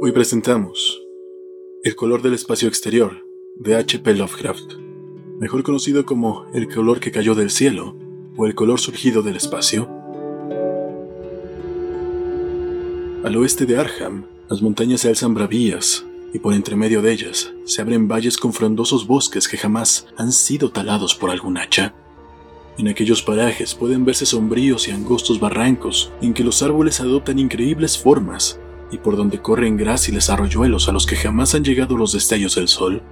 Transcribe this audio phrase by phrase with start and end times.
[0.00, 1.02] Hoy presentamos
[1.82, 4.14] El color del espacio exterior de H.P.
[4.14, 4.74] Lovecraft,
[5.40, 7.96] mejor conocido como El color que cayó del cielo
[8.36, 9.90] o El color surgido del espacio.
[13.24, 17.52] Al oeste de Arham, las montañas se alzan bravías y por entre medio de ellas
[17.64, 21.92] se abren valles con frondosos bosques que jamás han sido talados por algún hacha.
[22.78, 27.98] En aquellos parajes pueden verse sombríos y angostos barrancos en que los árboles adoptan increíbles
[27.98, 28.60] formas
[28.90, 32.68] y por donde corren gráciles arroyuelos a los que jamás han llegado los destellos del
[32.68, 33.02] sol.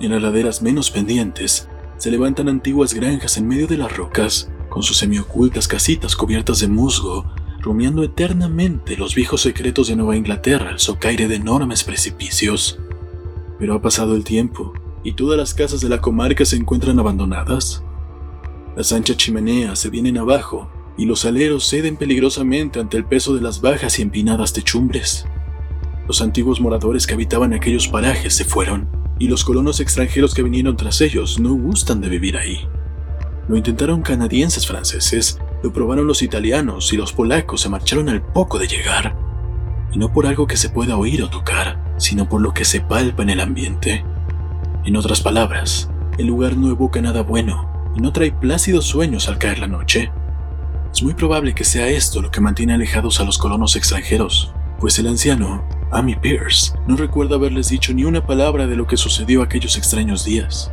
[0.00, 1.68] En las laderas menos pendientes
[1.98, 6.68] se levantan antiguas granjas en medio de las rocas, con sus semiocultas casitas cubiertas de
[6.68, 7.24] musgo,
[7.60, 12.78] rumiando eternamente los viejos secretos de Nueva Inglaterra al socaire de enormes precipicios.
[13.58, 14.72] Pero ha pasado el tiempo,
[15.04, 17.82] y todas las casas de la comarca se encuentran abandonadas.
[18.76, 23.40] Las anchas chimeneas se vienen abajo y los aleros ceden peligrosamente ante el peso de
[23.40, 25.26] las bajas y empinadas techumbres.
[26.06, 30.76] Los antiguos moradores que habitaban aquellos parajes se fueron, y los colonos extranjeros que vinieron
[30.76, 32.68] tras ellos no gustan de vivir ahí.
[33.48, 38.58] Lo intentaron canadienses franceses, lo probaron los italianos y los polacos se marcharon al poco
[38.58, 39.16] de llegar.
[39.92, 42.80] Y no por algo que se pueda oír o tocar, sino por lo que se
[42.80, 44.04] palpa en el ambiente.
[44.84, 49.38] En otras palabras, el lugar no evoca nada bueno y no trae plácidos sueños al
[49.38, 50.10] caer la noche.
[50.94, 54.96] Es muy probable que sea esto lo que mantiene alejados a los colonos extranjeros, pues
[55.00, 59.42] el anciano, Amy Pierce, no recuerda haberles dicho ni una palabra de lo que sucedió
[59.42, 60.70] aquellos extraños días.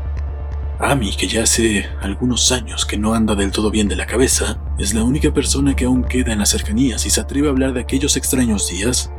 [0.77, 4.61] Amy, que ya hace algunos años que no anda del todo bien de la cabeza,
[4.77, 7.73] es la única persona que aún queda en las cercanías y se atreve a hablar
[7.73, 9.11] de aquellos extraños días.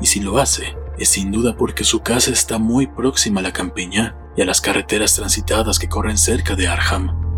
[0.00, 3.52] Y si lo hace, es sin duda porque su casa está muy próxima a la
[3.52, 7.29] campiña y a las carreteras transitadas que corren cerca de Arham.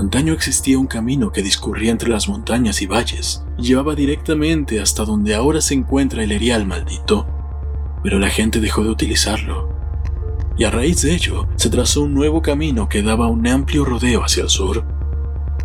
[0.00, 5.04] Antaño existía un camino que discurría entre las montañas y valles y llevaba directamente hasta
[5.04, 7.26] donde ahora se encuentra el erial maldito,
[8.02, 9.68] pero la gente dejó de utilizarlo.
[10.56, 14.24] Y a raíz de ello, se trazó un nuevo camino que daba un amplio rodeo
[14.24, 14.84] hacia el sur.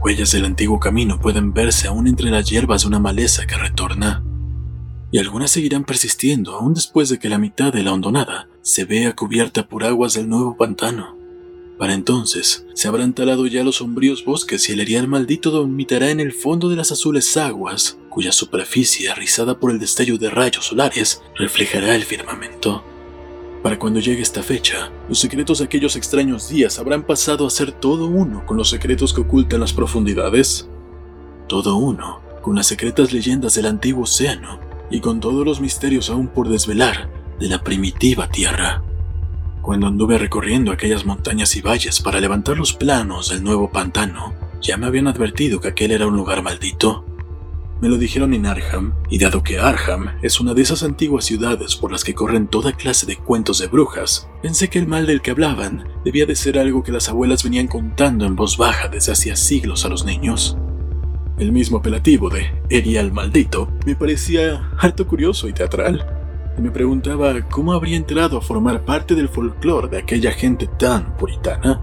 [0.03, 4.21] Huellas del antiguo camino pueden verse aún entre las hierbas de una maleza que retorna,
[5.11, 9.15] y algunas seguirán persistiendo aún después de que la mitad de la hondonada se vea
[9.15, 11.14] cubierta por aguas del nuevo pantano.
[11.77, 16.21] Para entonces, se habrán talado ya los sombríos bosques y el erial maldito dormitará en
[16.21, 21.21] el fondo de las azules aguas, cuya superficie, rizada por el destello de rayos solares,
[21.35, 22.81] reflejará el firmamento.
[23.61, 27.73] Para cuando llegue esta fecha, los secretos de aquellos extraños días habrán pasado a ser
[27.73, 30.69] todo uno con los secretos que ocultan las profundidades.
[31.47, 34.59] Todo uno con las secretas leyendas del antiguo océano
[34.91, 37.09] y con todos los misterios aún por desvelar
[37.39, 38.83] de la primitiva Tierra.
[39.65, 44.77] Cuando anduve recorriendo aquellas montañas y valles para levantar los planos del nuevo pantano, ya
[44.77, 47.03] me habían advertido que aquel era un lugar maldito.
[47.81, 51.75] Me lo dijeron en Arham, y dado que Arham es una de esas antiguas ciudades
[51.75, 55.23] por las que corren toda clase de cuentos de brujas, pensé que el mal del
[55.23, 59.13] que hablaban debía de ser algo que las abuelas venían contando en voz baja desde
[59.13, 60.59] hacía siglos a los niños.
[61.39, 66.24] El mismo apelativo de Erial Maldito me parecía harto curioso y teatral
[66.61, 71.81] me preguntaba cómo habría entrado a formar parte del folclore de aquella gente tan puritana.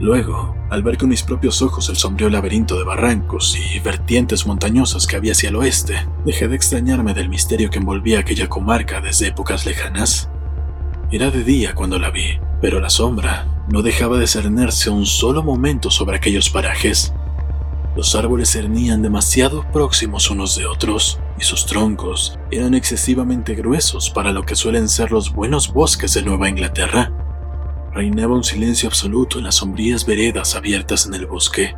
[0.00, 5.06] Luego, al ver con mis propios ojos el sombrío laberinto de barrancos y vertientes montañosas
[5.06, 5.94] que había hacia el oeste,
[6.24, 10.28] dejé de extrañarme del misterio que envolvía aquella comarca desde épocas lejanas.
[11.12, 15.42] Era de día cuando la vi, pero la sombra no dejaba de cernirse un solo
[15.44, 17.14] momento sobre aquellos parajes.
[17.96, 24.32] Los árboles cernían demasiado próximos unos de otros, y sus troncos eran excesivamente gruesos para
[24.32, 27.12] lo que suelen ser los buenos bosques de Nueva Inglaterra.
[27.92, 31.76] Reinaba un silencio absoluto en las sombrías veredas abiertas en el bosque,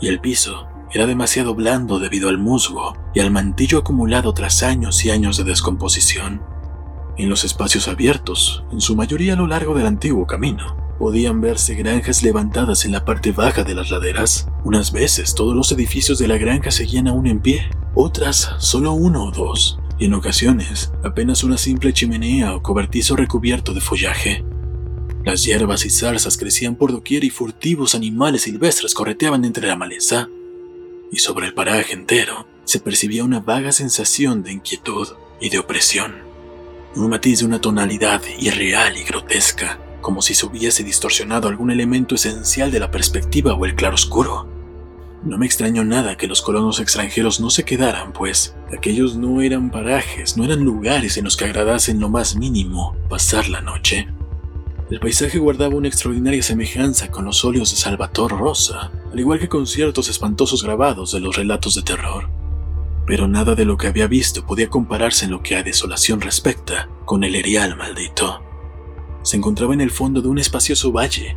[0.00, 5.04] y el piso era demasiado blando debido al musgo y al mantillo acumulado tras años
[5.04, 6.42] y años de descomposición.
[7.16, 11.74] En los espacios abiertos, en su mayoría a lo largo del antiguo camino, podían verse
[11.74, 14.48] granjas levantadas en la parte baja de las laderas.
[14.64, 19.24] Unas veces todos los edificios de la granja seguían aún en pie, otras solo uno
[19.24, 24.44] o dos, y en ocasiones apenas una simple chimenea o cobertizo recubierto de follaje.
[25.24, 30.28] Las hierbas y zarzas crecían por doquier y furtivos animales silvestres correteaban entre la maleza.
[31.12, 35.08] Y sobre el paraje entero se percibía una vaga sensación de inquietud
[35.40, 36.14] y de opresión.
[36.96, 42.14] Un matiz de una tonalidad irreal y grotesca como si se hubiese distorsionado algún elemento
[42.14, 44.48] esencial de la perspectiva o el claroscuro.
[45.24, 49.70] No me extrañó nada que los colonos extranjeros no se quedaran, pues aquellos no eran
[49.70, 54.06] parajes, no eran lugares en los que agradasen lo más mínimo pasar la noche.
[54.90, 59.48] El paisaje guardaba una extraordinaria semejanza con los óleos de Salvator Rosa, al igual que
[59.48, 62.30] con ciertos espantosos grabados de los relatos de terror.
[63.08, 66.90] pero nada de lo que había visto podía compararse en lo que a desolación respecta
[67.06, 68.42] con el erial maldito.
[69.22, 71.36] Se encontraba en el fondo de un espacioso valle.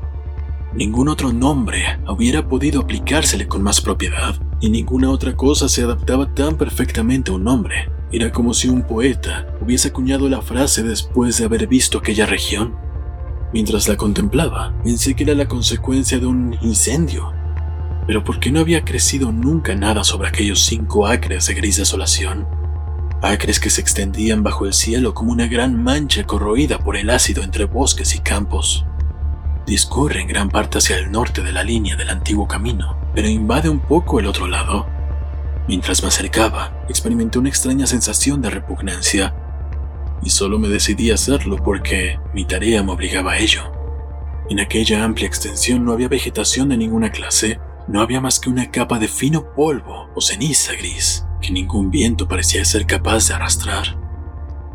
[0.74, 6.34] Ningún otro nombre hubiera podido aplicársele con más propiedad, y ninguna otra cosa se adaptaba
[6.34, 7.90] tan perfectamente a un nombre.
[8.12, 12.76] Era como si un poeta hubiese acuñado la frase después de haber visto aquella región.
[13.54, 17.34] Mientras la contemplaba, pensé que era la consecuencia de un incendio,
[18.08, 22.48] pero ¿por qué no había crecido nunca nada sobre aquellos cinco acres de gris desolación?
[23.24, 27.44] Acres que se extendían bajo el cielo como una gran mancha corroída por el ácido
[27.44, 28.84] entre bosques y campos.
[29.68, 33.70] Discurre en gran parte hacia el norte de la línea del antiguo camino, pero invade
[33.70, 34.88] un poco el otro lado.
[35.68, 39.36] Mientras me acercaba, experimenté una extraña sensación de repugnancia,
[40.24, 43.72] y solo me decidí a hacerlo porque mi tarea me obligaba a ello.
[44.50, 48.72] En aquella amplia extensión no había vegetación de ninguna clase, no había más que una
[48.72, 53.98] capa de fino polvo o ceniza gris que ningún viento parecía ser capaz de arrastrar.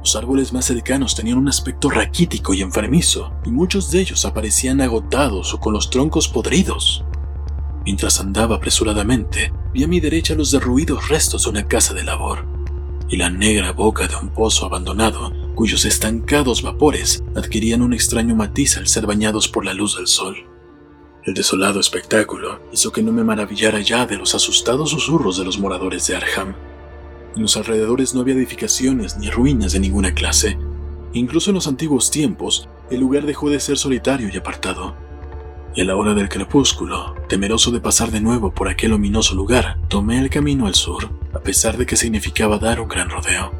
[0.00, 4.80] Los árboles más cercanos tenían un aspecto raquítico y enfermizo, y muchos de ellos aparecían
[4.80, 7.04] agotados o con los troncos podridos.
[7.84, 12.44] Mientras andaba apresuradamente, vi a mi derecha los derruidos restos de una casa de labor
[13.08, 18.76] y la negra boca de un pozo abandonado, cuyos estancados vapores adquirían un extraño matiz
[18.76, 20.36] al ser bañados por la luz del sol.
[21.26, 25.58] El desolado espectáculo hizo que no me maravillara ya de los asustados susurros de los
[25.58, 26.54] moradores de Arham.
[27.34, 30.56] En los alrededores no había edificaciones ni ruinas de ninguna clase.
[31.14, 34.94] Incluso en los antiguos tiempos, el lugar dejó de ser solitario y apartado.
[35.74, 39.80] Y a la hora del crepúsculo, temeroso de pasar de nuevo por aquel ominoso lugar,
[39.88, 43.50] tomé el camino al sur, a pesar de que significaba dar un gran rodeo.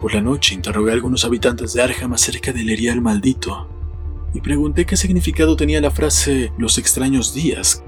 [0.00, 3.73] Por la noche interrogué a algunos habitantes de Arham acerca del erial maldito
[4.34, 7.84] y pregunté qué significado tenía la frase los extraños días.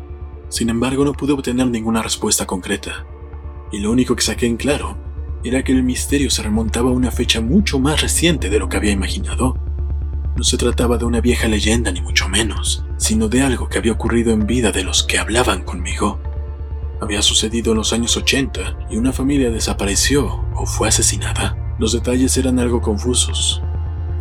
[0.49, 3.05] Sin embargo, no pude obtener ninguna respuesta concreta.
[3.73, 4.97] Y lo único que saqué en claro
[5.43, 8.77] era que el misterio se remontaba a una fecha mucho más reciente de lo que
[8.77, 9.59] había imaginado.
[10.37, 13.93] No se trataba de una vieja leyenda ni mucho menos, sino de algo que había
[13.93, 16.21] ocurrido en vida de los que hablaban conmigo.
[17.01, 21.75] Había sucedido en los años 80 y una familia desapareció o fue asesinada.
[21.79, 23.63] Los detalles eran algo confusos,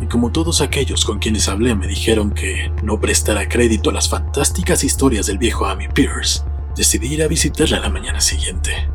[0.00, 4.08] y como todos aquellos con quienes hablé me dijeron que no prestara crédito a las
[4.08, 6.42] fantásticas historias del viejo Amy Pierce,
[6.76, 8.88] decidí ir a visitarla la mañana siguiente.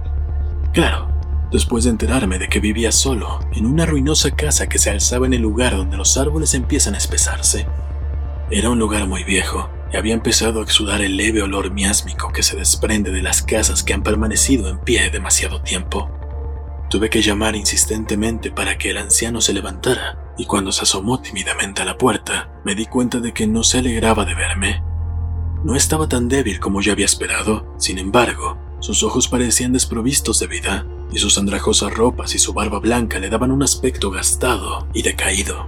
[0.73, 1.09] Claro,
[1.51, 5.33] después de enterarme de que vivía solo en una ruinosa casa que se alzaba en
[5.33, 7.67] el lugar donde los árboles empiezan a espesarse.
[8.49, 12.43] Era un lugar muy viejo y había empezado a exudar el leve olor miásmico que
[12.43, 16.09] se desprende de las casas que han permanecido en pie demasiado tiempo.
[16.89, 21.81] Tuve que llamar insistentemente para que el anciano se levantara, y cuando se asomó tímidamente
[21.81, 24.83] a la puerta, me di cuenta de que no se alegraba de verme.
[25.63, 30.47] No estaba tan débil como yo había esperado, sin embargo, sus ojos parecían desprovistos de
[30.47, 35.03] vida, y sus andrajosas ropas y su barba blanca le daban un aspecto gastado y
[35.03, 35.67] decaído.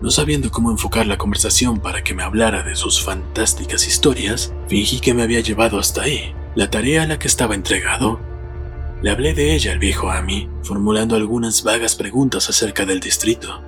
[0.00, 4.98] No sabiendo cómo enfocar la conversación para que me hablara de sus fantásticas historias, fingí
[4.98, 8.18] que me había llevado hasta ahí, la tarea a la que estaba entregado,
[9.02, 13.60] le hablé de ella al viejo Amy, formulando algunas vagas preguntas acerca del distrito.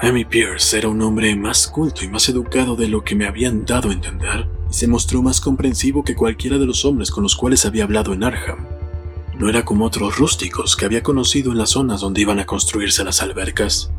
[0.00, 3.64] Amy Pierce era un hombre más culto y más educado de lo que me habían
[3.64, 7.34] dado a entender, y se mostró más comprensivo que cualquiera de los hombres con los
[7.34, 8.64] cuales había hablado en Arham.
[9.36, 13.02] No era como otros rústicos que había conocido en las zonas donde iban a construirse
[13.02, 13.90] las albercas,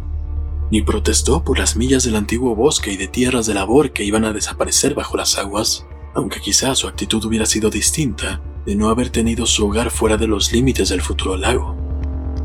[0.71, 4.23] ni protestó por las millas del antiguo bosque y de tierras de labor que iban
[4.23, 5.85] a desaparecer bajo las aguas,
[6.15, 10.27] aunque quizás su actitud hubiera sido distinta de no haber tenido su hogar fuera de
[10.27, 11.75] los límites del futuro lago.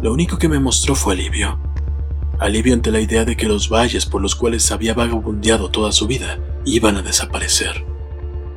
[0.03, 1.57] Lo único que me mostró fue alivio.
[2.41, 6.07] Alivio ante la idea de que los valles por los cuales había vagabundeado toda su
[6.07, 7.85] vida iban a desaparecer.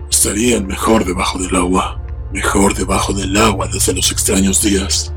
[0.10, 2.02] Estarían mejor debajo del agua,
[2.34, 5.14] mejor debajo del agua desde los extraños días.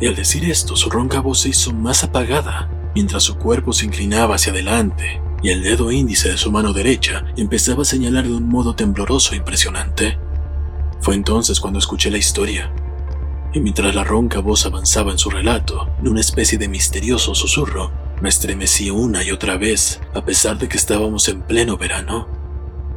[0.00, 3.86] Y al decir esto, su ronca voz se hizo más apagada, mientras su cuerpo se
[3.86, 8.32] inclinaba hacia adelante y el dedo índice de su mano derecha empezaba a señalar de
[8.32, 10.18] un modo tembloroso e impresionante.
[11.00, 12.72] Fue entonces cuando escuché la historia,
[13.54, 17.92] y mientras la ronca voz avanzaba en su relato, en una especie de misterioso susurro,
[18.20, 22.28] me estremecí una y otra vez, a pesar de que estábamos en pleno verano.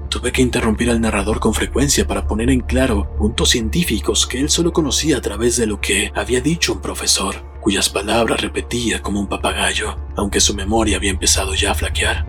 [0.10, 4.50] Tuve que interrumpir al narrador con frecuencia para poner en claro puntos científicos que él
[4.50, 9.20] solo conocía a través de lo que había dicho un profesor, cuyas palabras repetía como
[9.20, 12.26] un papagayo, aunque su memoria había empezado ya a flaquear.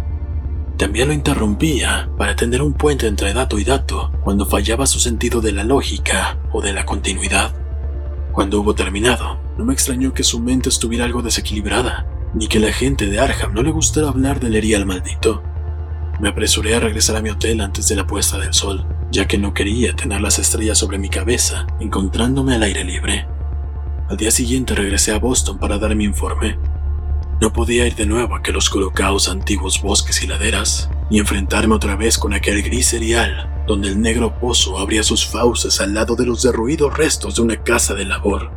[0.76, 5.40] También lo interrumpía para tender un puente entre dato y dato cuando fallaba su sentido
[5.40, 7.67] de la lógica o de la continuidad.
[8.38, 12.72] Cuando hubo terminado, no me extrañó que su mente estuviera algo desequilibrada, ni que la
[12.72, 15.42] gente de Arham no le gustara hablar del erial maldito.
[16.20, 19.38] Me apresuré a regresar a mi hotel antes de la puesta del sol, ya que
[19.38, 23.26] no quería tener las estrellas sobre mi cabeza, encontrándome al aire libre.
[24.08, 26.56] Al día siguiente regresé a Boston para dar mi informe.
[27.40, 31.96] No podía ir de nuevo a aquellos colocados antiguos bosques y laderas, ni enfrentarme otra
[31.96, 36.24] vez con aquel gris cereal, donde el negro pozo abría sus fauces al lado de
[36.24, 38.50] los derruidos restos de una casa de labor.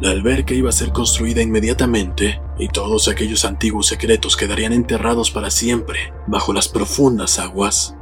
[0.00, 5.50] La alberca iba a ser construida inmediatamente y todos aquellos antiguos secretos quedarían enterrados para
[5.50, 7.96] siempre bajo las profundas aguas.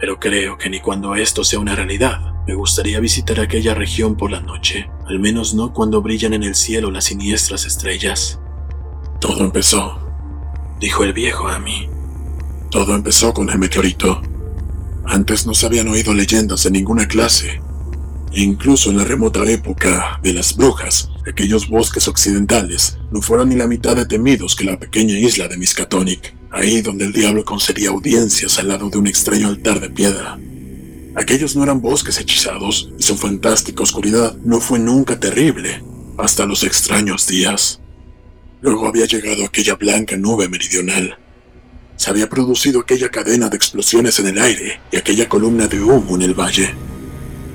[0.00, 4.32] Pero creo que ni cuando esto sea una realidad, me gustaría visitar aquella región por
[4.32, 8.40] la noche, al menos no cuando brillan en el cielo las siniestras estrellas.
[9.20, 10.00] Todo empezó,
[10.80, 11.88] dijo el viejo a mí.
[12.68, 14.22] Todo empezó con el meteorito.
[15.04, 17.60] Antes no se habían oído leyendas de ninguna clase.
[18.32, 23.56] E incluso en la remota época de las brujas, aquellos bosques occidentales no fueron ni
[23.56, 27.90] la mitad de temidos que la pequeña isla de Miskatonic, ahí donde el diablo concedía
[27.90, 30.38] audiencias al lado de un extraño altar de piedra.
[31.14, 35.82] Aquellos no eran bosques hechizados y su fantástica oscuridad no fue nunca terrible,
[36.16, 37.80] hasta los extraños días.
[38.62, 41.18] Luego había llegado aquella blanca nube meridional.
[41.96, 46.16] Se había producido aquella cadena de explosiones en el aire y aquella columna de humo
[46.16, 46.74] en el valle.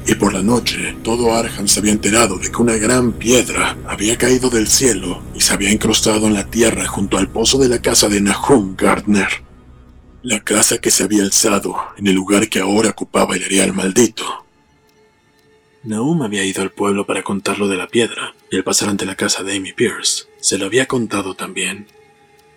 [0.07, 4.17] Y por la noche, todo Arham se había enterado de que una gran piedra había
[4.17, 7.81] caído del cielo y se había incrustado en la tierra junto al pozo de la
[7.81, 9.27] casa de Nahum Gardner.
[10.23, 14.45] La casa que se había alzado en el lugar que ahora ocupaba el areal maldito.
[15.83, 19.05] Nahum había ido al pueblo para contar lo de la piedra, y al pasar ante
[19.05, 21.87] la casa de Amy Pierce, se lo había contado también.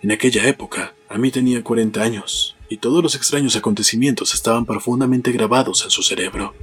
[0.01, 5.83] En aquella época, Amy tenía 40 años, y todos los extraños acontecimientos estaban profundamente grabados
[5.83, 6.53] en su cerebro.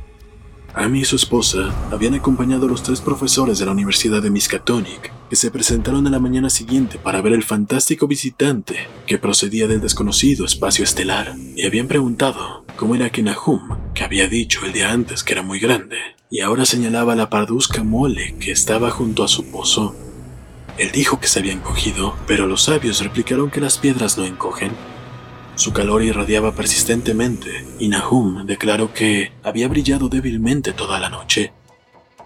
[0.72, 5.12] Amy y su esposa habían acompañado a los tres profesores de la Universidad de Miskatonic,
[5.28, 9.82] que se presentaron a la mañana siguiente para ver el fantástico visitante que procedía del
[9.82, 14.92] desconocido espacio estelar, y habían preguntado cómo era que Nahum, que había dicho el día
[14.92, 15.98] antes que era muy grande,
[16.30, 19.94] y ahora señalaba la parduzca mole que estaba junto a su pozo.
[20.78, 24.70] Él dijo que se había encogido, pero los sabios replicaron que las piedras no encogen.
[25.56, 31.52] Su calor irradiaba persistentemente, y Nahum declaró que había brillado débilmente toda la noche.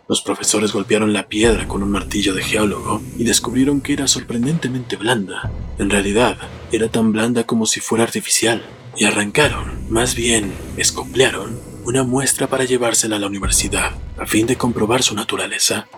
[0.07, 4.97] Los profesores golpearon la piedra con un martillo de geólogo y descubrieron que era sorprendentemente
[4.97, 5.51] blanda.
[5.79, 6.37] En realidad,
[6.71, 8.63] era tan blanda como si fuera artificial,
[8.97, 14.57] y arrancaron, más bien, escoplearon una muestra para llevársela a la universidad, a fin de
[14.57, 15.89] comprobar su naturaleza.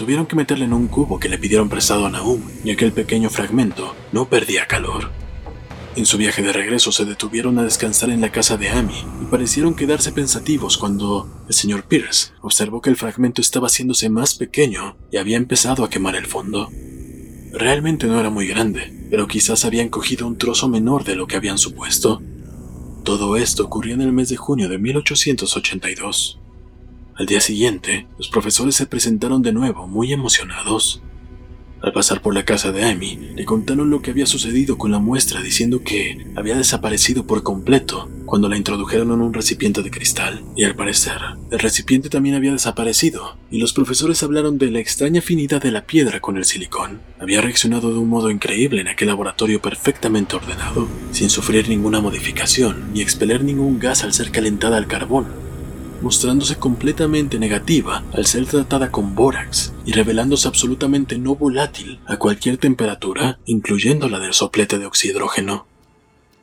[0.00, 3.28] Tuvieron que meterla en un cubo que le pidieron prestado a Nahum, y aquel pequeño
[3.28, 5.10] fragmento no perdía calor.
[5.94, 9.26] En su viaje de regreso se detuvieron a descansar en la casa de Amy y
[9.26, 14.96] parecieron quedarse pensativos cuando el señor Pierce observó que el fragmento estaba haciéndose más pequeño
[15.12, 16.70] y había empezado a quemar el fondo.
[17.52, 21.36] Realmente no era muy grande, pero quizás habían cogido un trozo menor de lo que
[21.36, 22.22] habían supuesto.
[23.04, 26.39] Todo esto ocurrió en el mes de junio de 1882.
[27.20, 31.02] Al día siguiente, los profesores se presentaron de nuevo muy emocionados.
[31.82, 35.00] Al pasar por la casa de Amy, le contaron lo que había sucedido con la
[35.00, 40.42] muestra diciendo que había desaparecido por completo cuando la introdujeron en un recipiente de cristal,
[40.56, 41.18] y al parecer,
[41.50, 45.84] el recipiente también había desaparecido, y los profesores hablaron de la extraña afinidad de la
[45.84, 47.02] piedra con el silicón.
[47.18, 52.94] Había reaccionado de un modo increíble en aquel laboratorio perfectamente ordenado, sin sufrir ninguna modificación
[52.94, 55.49] ni expeler ningún gas al ser calentada al carbón,
[56.02, 62.58] mostrándose completamente negativa al ser tratada con bórax y revelándose absolutamente no volátil a cualquier
[62.58, 65.66] temperatura, incluyendo la del soplete de oxidrógeno.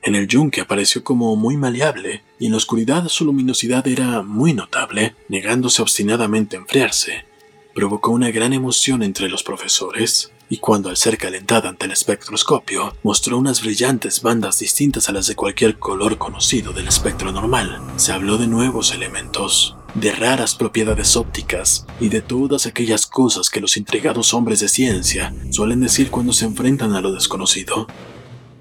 [0.02, 4.54] En el yunque apareció como muy maleable y en la oscuridad su luminosidad era muy
[4.54, 7.26] notable, negándose obstinadamente a enfriarse.
[7.74, 12.96] Provocó una gran emoción entre los profesores, y cuando al ser calentada ante el espectroscopio
[13.04, 18.12] mostró unas brillantes bandas distintas a las de cualquier color conocido del espectro normal, se
[18.12, 23.78] habló de nuevos elementos, de raras propiedades ópticas y de todas aquellas cosas que los
[23.78, 27.88] intrigados hombres de ciencia suelen decir cuando se enfrentan a lo desconocido.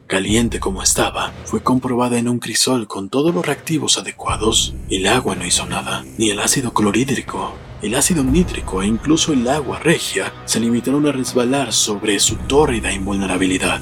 [0.06, 4.72] Caliente como estaba, fue comprobada en un crisol con todos los reactivos adecuados.
[4.88, 9.46] El agua no hizo nada, ni el ácido clorhídrico, el ácido nítrico e incluso el
[9.48, 13.80] agua regia se limitaron a resbalar sobre su tórrida invulnerabilidad.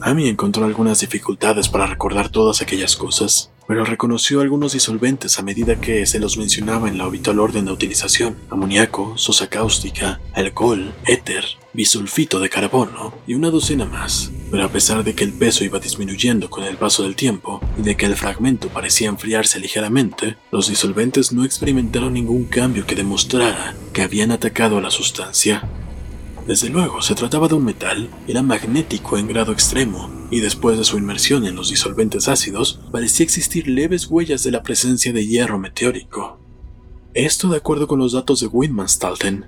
[0.00, 5.80] Amy encontró algunas dificultades para recordar todas aquellas cosas, pero reconoció algunos disolventes a medida
[5.80, 11.44] que se los mencionaba en la habitual orden de utilización: amoníaco, sosa cáustica, alcohol, éter,
[11.72, 14.32] bisulfito de carbono y una docena más.
[14.50, 17.82] Pero a pesar de que el peso iba disminuyendo con el paso del tiempo y
[17.82, 23.76] de que el fragmento parecía enfriarse ligeramente, los disolventes no experimentaron ningún cambio que demostrara
[23.92, 25.62] que habían atacado a la sustancia.
[26.44, 30.84] Desde luego, se trataba de un metal, era magnético en grado extremo, y después de
[30.84, 35.58] su inmersión en los disolventes ácidos, parecía existir leves huellas de la presencia de hierro
[35.58, 36.38] meteórico.
[37.14, 38.48] Esto de acuerdo con los datos de
[38.88, 39.46] Stalten.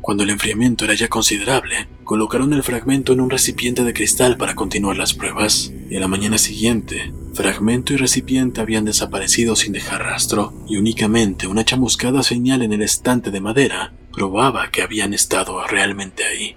[0.00, 4.54] Cuando el enfriamiento era ya considerable, colocaron el fragmento en un recipiente de cristal para
[4.54, 10.02] continuar las pruebas, y a la mañana siguiente, fragmento y recipiente habían desaparecido sin dejar
[10.02, 15.66] rastro, y únicamente una chamuscada señal en el estante de madera probaba que habían estado
[15.66, 16.54] realmente ahí.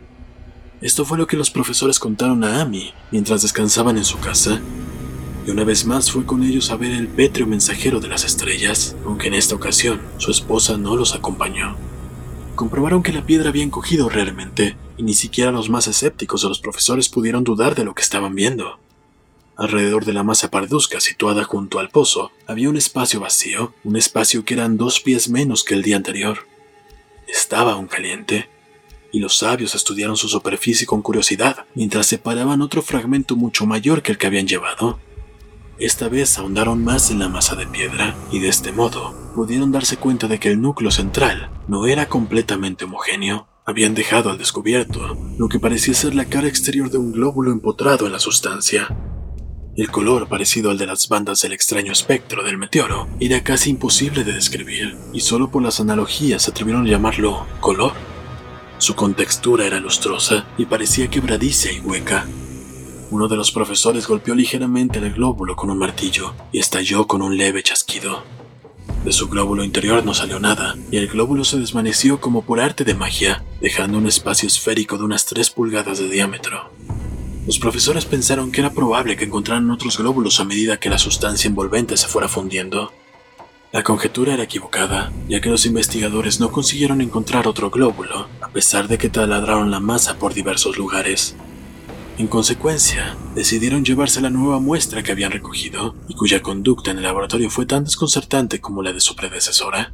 [0.79, 4.61] Esto fue lo que los profesores contaron a Amy mientras descansaban en su casa,
[5.45, 8.95] y una vez más fue con ellos a ver el pétreo mensajero de las estrellas,
[9.03, 11.75] aunque en esta ocasión su esposa no los acompañó.
[12.55, 16.59] Comprobaron que la piedra había encogido realmente, y ni siquiera los más escépticos de los
[16.59, 18.77] profesores pudieron dudar de lo que estaban viendo.
[19.55, 24.45] Alrededor de la masa parduzca situada junto al pozo había un espacio vacío, un espacio
[24.45, 26.45] que eran dos pies menos que el día anterior.
[27.27, 28.49] Estaba aún caliente,
[29.11, 34.11] y los sabios estudiaron su superficie con curiosidad mientras separaban otro fragmento mucho mayor que
[34.11, 34.99] el que habían llevado.
[35.79, 39.97] Esta vez ahondaron más en la masa de piedra y de este modo pudieron darse
[39.97, 43.47] cuenta de que el núcleo central no era completamente homogéneo.
[43.65, 48.07] Habían dejado al descubierto lo que parecía ser la cara exterior de un glóbulo empotrado
[48.07, 48.87] en la sustancia.
[49.75, 54.23] El color parecido al de las bandas del extraño espectro del meteoro era casi imposible
[54.23, 57.93] de describir, y solo por las analogías se atrevieron a llamarlo color.
[58.79, 62.27] Su contextura era lustrosa y parecía quebradiza y hueca.
[63.09, 67.37] Uno de los profesores golpeó ligeramente el glóbulo con un martillo y estalló con un
[67.37, 68.23] leve chasquido.
[69.03, 72.83] De su glóbulo interior no salió nada, y el glóbulo se desvaneció como por arte
[72.83, 76.69] de magia, dejando un espacio esférico de unas 3 pulgadas de diámetro.
[77.47, 81.47] Los profesores pensaron que era probable que encontraran otros glóbulos a medida que la sustancia
[81.47, 82.91] envolvente se fuera fundiendo,
[83.77, 88.87] la conjetura era equivocada, ya que los investigadores no consiguieron encontrar otro glóbulo, a pesar
[88.87, 91.35] de que taladraron la masa por diversos lugares.
[92.17, 97.03] En consecuencia, decidieron llevarse la nueva muestra que habían recogido y cuya conducta en el
[97.03, 99.93] laboratorio fue tan desconcertante como la de su predecesora.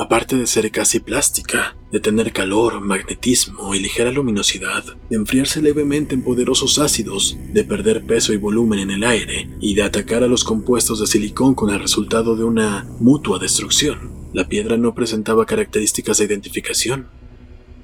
[0.00, 6.14] Aparte de ser casi plástica, de tener calor, magnetismo y ligera luminosidad, de enfriarse levemente
[6.14, 10.26] en poderosos ácidos, de perder peso y volumen en el aire y de atacar a
[10.26, 15.44] los compuestos de silicón con el resultado de una mutua destrucción, la piedra no presentaba
[15.44, 17.08] características de identificación.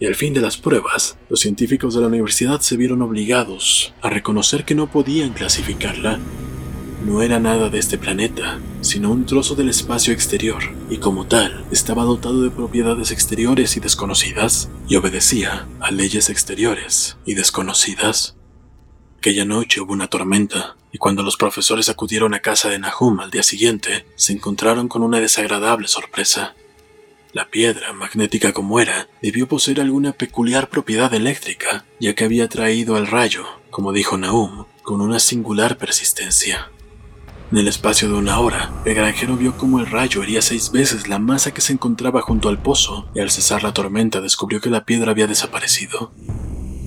[0.00, 4.08] Y al fin de las pruebas, los científicos de la universidad se vieron obligados a
[4.08, 6.18] reconocer que no podían clasificarla
[7.04, 11.64] no era nada de este planeta, sino un trozo del espacio exterior, y como tal,
[11.70, 18.36] estaba dotado de propiedades exteriores y desconocidas, y obedecía a leyes exteriores y desconocidas.
[19.18, 23.30] Aquella noche hubo una tormenta, y cuando los profesores acudieron a casa de Nahum al
[23.30, 26.54] día siguiente, se encontraron con una desagradable sorpresa.
[27.32, 32.96] La piedra, magnética como era, debió poseer alguna peculiar propiedad eléctrica, ya que había traído
[32.96, 36.70] el rayo, como dijo Nahum, con una singular persistencia.
[37.52, 41.06] En el espacio de una hora, el granjero vio cómo el rayo hería seis veces
[41.06, 44.68] la masa que se encontraba junto al pozo, y al cesar la tormenta descubrió que
[44.68, 46.10] la piedra había desaparecido.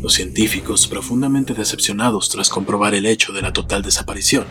[0.02, 4.48] Los científicos, profundamente decepcionados tras comprobar el hecho de la total desaparición,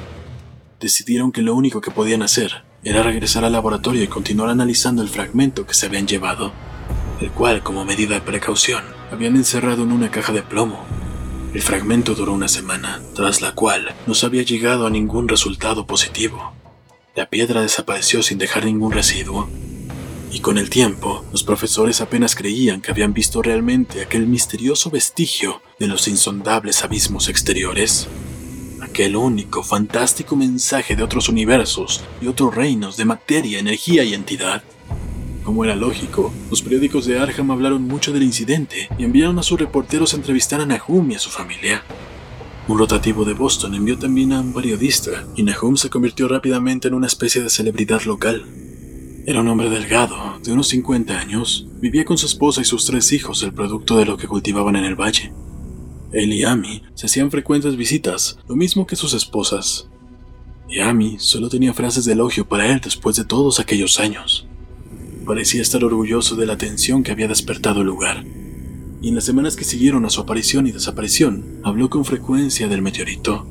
[0.81, 5.11] decidieron que lo único que podían hacer era regresar al laboratorio y continuar analizando el
[5.11, 6.55] fragmento que se habían llevado,
[7.21, 10.87] el cual, como medida de precaución, habían encerrado en una caja de plomo
[11.59, 15.89] el fragmento duró una semana, tras la cual no se había llegado a ningún resultado
[15.89, 16.53] positivo.
[17.17, 19.49] La piedra desapareció sin dejar ningún residuo,
[20.31, 25.61] y con el tiempo los profesores apenas creían que habían visto realmente aquel misterioso vestigio
[25.81, 28.07] de los insondables abismos exteriores.
[28.81, 34.63] Aquel único, fantástico mensaje de otros universos y otros reinos de materia, energía y entidad.
[35.49, 39.59] Como era lógico, los periódicos de Arkham hablaron mucho del incidente y enviaron a sus
[39.59, 41.83] reporteros a entrevistar a Nahum y a su familia.
[42.69, 46.93] Un rotativo de Boston envió también a un periodista, y Nahum se convirtió rápidamente en
[46.93, 48.45] una especie de celebridad local.
[49.25, 53.11] Era un hombre delgado, de unos 50 años, vivía con su esposa y sus tres
[53.13, 55.33] hijos, el producto de lo que cultivaban en el valle.
[56.13, 59.89] Él y Amy se hacían frecuentes visitas, lo mismo que sus esposas.
[60.69, 64.48] Y Amy solo tenía frases de elogio para él después de todos aquellos años
[65.29, 68.25] parecía estar orgulloso de la atención que había despertado el lugar.
[69.03, 72.81] Y en las semanas que siguieron a su aparición y desaparición, habló con frecuencia del
[72.81, 73.47] meteorito.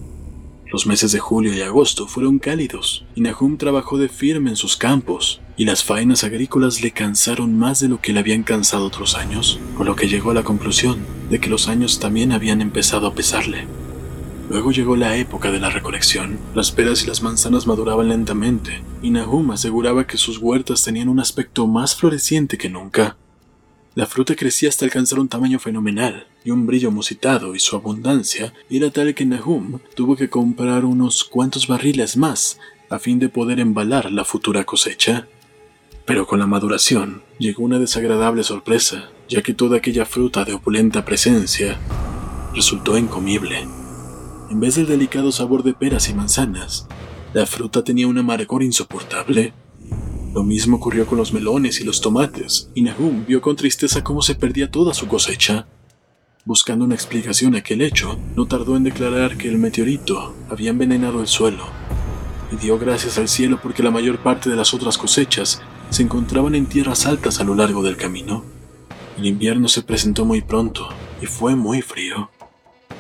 [0.74, 4.76] Los meses de julio y agosto fueron cálidos, y Nahum trabajó de firme en sus
[4.76, 9.16] campos, y las faenas agrícolas le cansaron más de lo que le habían cansado otros
[9.16, 10.98] años, con lo que llegó a la conclusión
[11.30, 13.68] de que los años también habían empezado a pesarle.
[14.50, 16.40] Luego llegó la época de la recolección.
[16.56, 21.20] Las peras y las manzanas maduraban lentamente, y Nahum aseguraba que sus huertas tenían un
[21.20, 23.18] aspecto más floreciente que nunca.
[23.94, 28.54] La fruta crecía hasta alcanzar un tamaño fenomenal y un brillo musitado, y su abundancia
[28.70, 32.58] era tal que Nahum tuvo que comprar unos cuantos barriles más
[32.90, 35.28] a fin de poder embalar la futura cosecha.
[36.06, 41.04] Pero con la maduración llegó una desagradable sorpresa, ya que toda aquella fruta de opulenta
[41.04, 41.78] presencia
[42.54, 43.68] resultó incomible.
[44.50, 46.88] En vez del delicado sabor de peras y manzanas,
[47.34, 49.54] la fruta tenía un amargor insoportable.
[50.34, 54.22] Lo mismo ocurrió con los melones y los tomates, y Nahum vio con tristeza cómo
[54.22, 55.68] se perdía toda su cosecha.
[56.46, 61.20] Buscando una explicación a aquel hecho, no tardó en declarar que el meteorito había envenenado
[61.20, 61.66] el suelo,
[62.50, 66.56] y dio gracias al cielo porque la mayor parte de las otras cosechas se encontraban
[66.56, 68.46] en tierras altas a lo largo del camino.
[69.18, 70.88] El invierno se presentó muy pronto
[71.22, 72.30] y fue muy frío.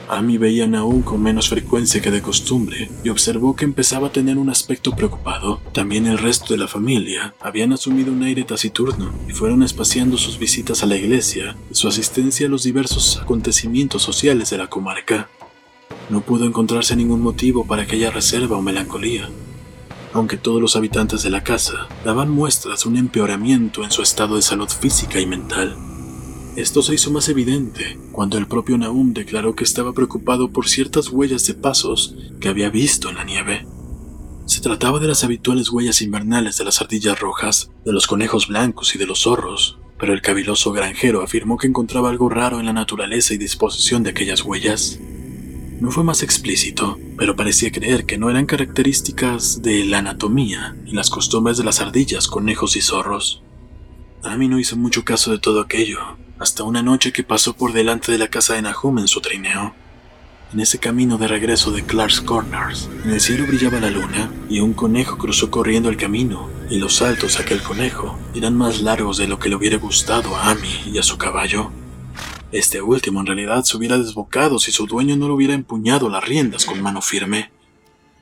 [0.09, 4.11] Amy veía a Nahum con menos frecuencia que de costumbre y observó que empezaba a
[4.11, 5.59] tener un aspecto preocupado.
[5.73, 10.39] También el resto de la familia habían asumido un aire taciturno y fueron espaciando sus
[10.39, 15.29] visitas a la iglesia y su asistencia a los diversos acontecimientos sociales de la comarca.
[16.09, 19.29] No pudo encontrarse ningún motivo para aquella reserva o melancolía,
[20.13, 24.37] aunque todos los habitantes de la casa daban muestras de un empeoramiento en su estado
[24.37, 25.75] de salud física y mental.
[26.57, 31.09] Esto se hizo más evidente cuando el propio Nahum declaró que estaba preocupado por ciertas
[31.09, 33.67] huellas de pasos que había visto en la nieve.
[34.47, 38.95] Se trataba de las habituales huellas invernales de las ardillas rojas, de los conejos blancos
[38.95, 42.73] y de los zorros, pero el caviloso granjero afirmó que encontraba algo raro en la
[42.73, 44.99] naturaleza y disposición de aquellas huellas.
[45.79, 50.93] No fue más explícito, pero parecía creer que no eran características de la anatomía y
[50.93, 53.43] las costumbres de las ardillas, conejos y zorros.
[54.23, 55.99] Amy no hizo mucho caso de todo aquello,
[56.39, 59.73] hasta una noche que pasó por delante de la casa de Nahum en su trineo.
[60.53, 64.61] En ese camino de regreso de Clark's Corners, en el cielo brillaba la luna y
[64.61, 69.17] un conejo cruzó corriendo el camino, y los saltos de aquel conejo eran más largos
[69.17, 71.69] de lo que le hubiera gustado a Amy y a su caballo.
[72.53, 76.23] Este último en realidad se hubiera desbocado si su dueño no le hubiera empuñado las
[76.23, 77.51] riendas con mano firme.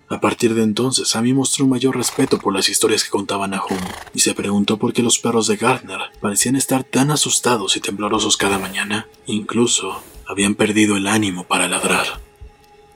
[0.07, 3.79] A partir de entonces, Amy mostró un mayor respeto por las historias que contaba Nahum
[4.13, 8.37] y se preguntó por qué los perros de Gardner parecían estar tan asustados y temblorosos
[8.37, 9.07] cada mañana.
[9.25, 12.21] Incluso habían perdido el ánimo para ladrar.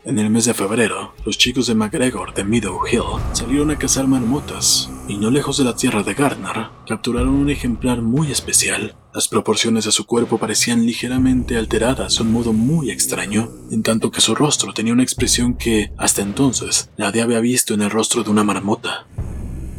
[0.06, 4.08] En el mes de febrero, los chicos de McGregor de Meadow Hill salieron a cazar
[4.08, 8.95] marmotas y no lejos de la tierra de Gardner capturaron un ejemplar muy especial.
[9.12, 14.22] Las proporciones de su cuerpo parecían ligeramente alteradas un modo muy extraño, en tanto que
[14.22, 18.30] su rostro tenía una expresión que, hasta entonces, nadie había visto en el rostro de
[18.30, 19.08] una marmota.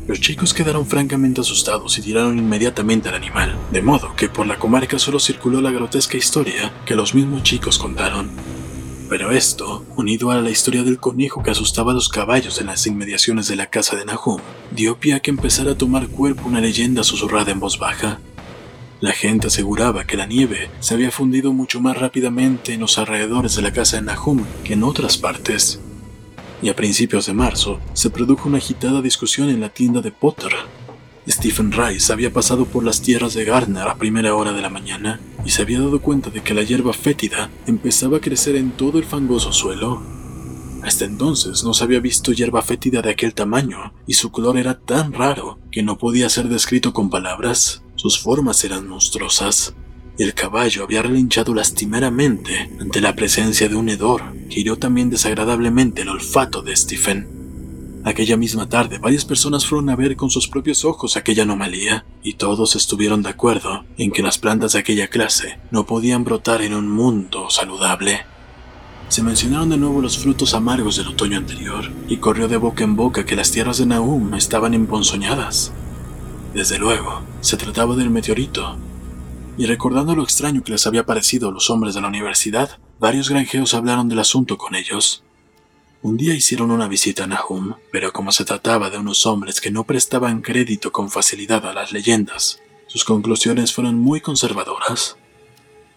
[0.09, 4.59] Los chicos quedaron francamente asustados y tiraron inmediatamente al animal, de modo que por la
[4.59, 8.31] comarca solo circuló la grotesca historia que los mismos chicos contaron.
[9.09, 12.87] Pero esto, unido a la historia del conejo que asustaba a los caballos en las
[12.88, 14.40] inmediaciones de la casa de Nahum,
[14.73, 18.21] dio pie a que empezara a tomar cuerpo una leyenda susurrada en voz baja.
[19.00, 23.56] La gente aseguraba que la nieve se había fundido mucho más rápidamente en los alrededores
[23.56, 25.80] de la casa de Nahum que en otras partes.
[26.62, 30.52] Y a principios de marzo se produjo una agitada discusión en la tienda de Potter
[31.28, 35.20] Stephen Rice había pasado por las tierras de Gardner a primera hora de la mañana
[35.44, 38.98] y se había dado cuenta de que la hierba fétida empezaba a crecer en todo
[38.98, 40.02] el fangoso suelo.
[40.82, 44.78] Hasta entonces no se había visto hierba fétida de aquel tamaño y su color era
[44.80, 47.82] tan raro que no podía ser descrito con palabras.
[48.00, 49.74] Sus formas eran monstruosas.
[50.16, 56.00] El caballo había relinchado lastimeramente ante la presencia de un hedor que hirió también desagradablemente
[56.00, 58.00] el olfato de Stephen.
[58.02, 62.36] Aquella misma tarde, varias personas fueron a ver con sus propios ojos aquella anomalía, y
[62.36, 66.72] todos estuvieron de acuerdo en que las plantas de aquella clase no podían brotar en
[66.72, 68.20] un mundo saludable.
[69.10, 72.96] Se mencionaron de nuevo los frutos amargos del otoño anterior, y corrió de boca en
[72.96, 75.74] boca que las tierras de Nahum estaban emponzoñadas.
[76.54, 78.76] Desde luego, se trataba del meteorito,
[79.56, 83.28] y recordando lo extraño que les había parecido a los hombres de la universidad, varios
[83.28, 85.22] granjeos hablaron del asunto con ellos,
[86.02, 89.70] un día hicieron una visita a Nahum, pero como se trataba de unos hombres que
[89.70, 95.18] no prestaban crédito con facilidad a las leyendas, sus conclusiones fueron muy conservadoras.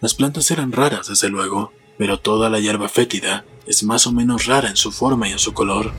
[0.02, 4.44] Las plantas eran raras, desde luego, pero toda la hierba fétida es más o menos
[4.44, 5.94] rara en su forma y en su color.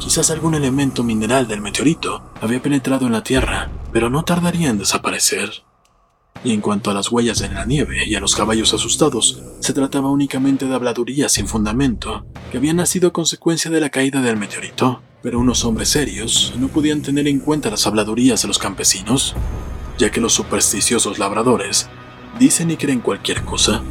[0.00, 4.78] Quizás algún elemento mineral del meteorito había penetrado en la Tierra, pero no tardaría en
[4.78, 5.62] desaparecer.
[6.42, 9.74] Y en cuanto a las huellas en la nieve y a los caballos asustados, se
[9.74, 14.38] trataba únicamente de habladurías sin fundamento, que habían nacido a consecuencia de la caída del
[14.38, 15.02] meteorito.
[15.22, 19.34] Pero unos hombres serios no podían tener en cuenta las habladurías de los campesinos,
[19.98, 21.90] ya que los supersticiosos labradores
[22.38, 23.82] dicen y creen cualquier cosa.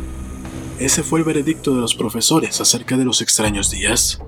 [0.79, 4.19] Ese fue el veredicto de los profesores acerca de los extraños días.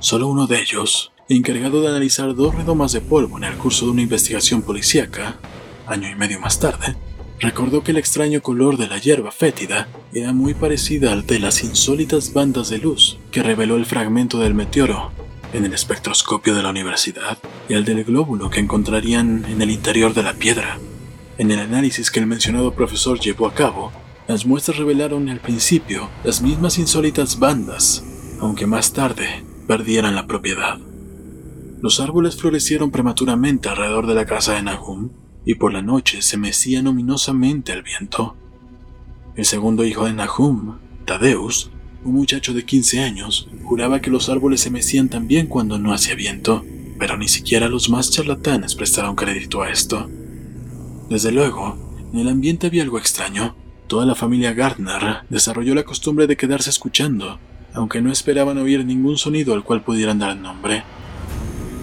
[0.00, 3.90] Solo uno de ellos, encargado de analizar dos redomas de polvo en el curso de
[3.90, 5.40] una investigación policíaca,
[5.88, 6.94] año y medio más tarde,
[7.40, 11.64] recordó que el extraño color de la hierba fétida era muy parecida al de las
[11.64, 15.10] insólitas bandas de luz que reveló el fragmento del meteoro
[15.52, 20.14] en el espectroscopio de la universidad y al del glóbulo que encontrarían en el interior
[20.14, 20.78] de la piedra.
[21.38, 23.90] En el análisis que el mencionado profesor llevó a cabo,
[24.28, 28.04] las muestras revelaron al principio las mismas insólitas bandas,
[28.40, 30.78] aunque más tarde perdieran la propiedad.
[31.82, 35.10] Los árboles florecieron prematuramente alrededor de la casa de Nahum
[35.44, 38.34] y por la noche se mecían ominosamente al viento.
[39.36, 41.70] El segundo hijo de Nahum, Tadeus,
[42.02, 46.14] un muchacho de 15 años, juraba que los árboles se mecían también cuando no hacía
[46.14, 46.64] viento,
[46.98, 50.08] pero ni siquiera los más charlatanes prestaron crédito a esto.
[51.10, 51.76] Desde luego,
[52.12, 53.54] en el ambiente había algo extraño.
[53.86, 57.38] Toda la familia Gardner desarrolló la costumbre de quedarse escuchando,
[57.74, 60.84] aunque no esperaban oír ningún sonido al cual pudieran dar nombre.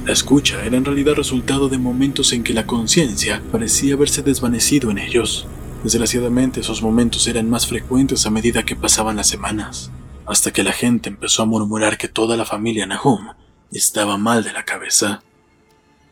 [0.06, 4.92] La escucha era en realidad resultado de momentos en que la conciencia parecía haberse desvanecido
[4.92, 5.48] en ellos.
[5.84, 9.92] Desgraciadamente esos momentos eran más frecuentes a medida que pasaban las semanas,
[10.28, 13.30] hasta que la gente empezó a murmurar que toda la familia Nahum
[13.72, 15.24] estaba mal de la cabeza.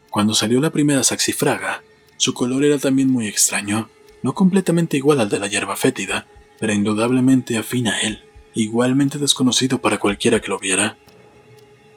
[0.09, 1.83] Cuando salió la primera saxifraga,
[2.17, 3.89] su color era también muy extraño,
[4.21, 6.25] no completamente igual al de la hierba fétida,
[6.59, 8.23] pero indudablemente afín a él,
[8.55, 10.97] igualmente desconocido para cualquiera que lo viera.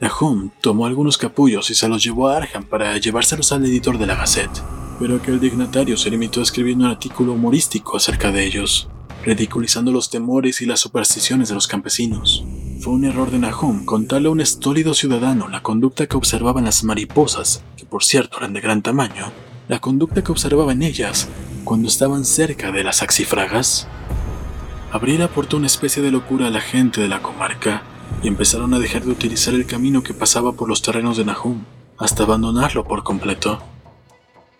[0.00, 4.06] Nahum tomó algunos capullos y se los llevó a Arham para llevárselos al editor de
[4.06, 4.62] la Gazette,
[4.98, 8.88] pero aquel dignatario se limitó a escribir un artículo humorístico acerca de ellos,
[9.24, 12.44] ridiculizando los temores y las supersticiones de los campesinos.
[12.80, 16.84] Fue un error de Nahum contarle a un estólido ciudadano la conducta que observaban las
[16.84, 19.32] mariposas, que por cierto eran de gran tamaño,
[19.68, 21.28] la conducta que observaban ellas
[21.64, 23.88] cuando estaban cerca de las axifragas.
[24.92, 27.82] Abril aportó una especie de locura a la gente de la comarca,
[28.22, 31.64] y empezaron a dejar de utilizar el camino que pasaba por los terrenos de Nahum,
[31.98, 33.60] hasta abandonarlo por completo.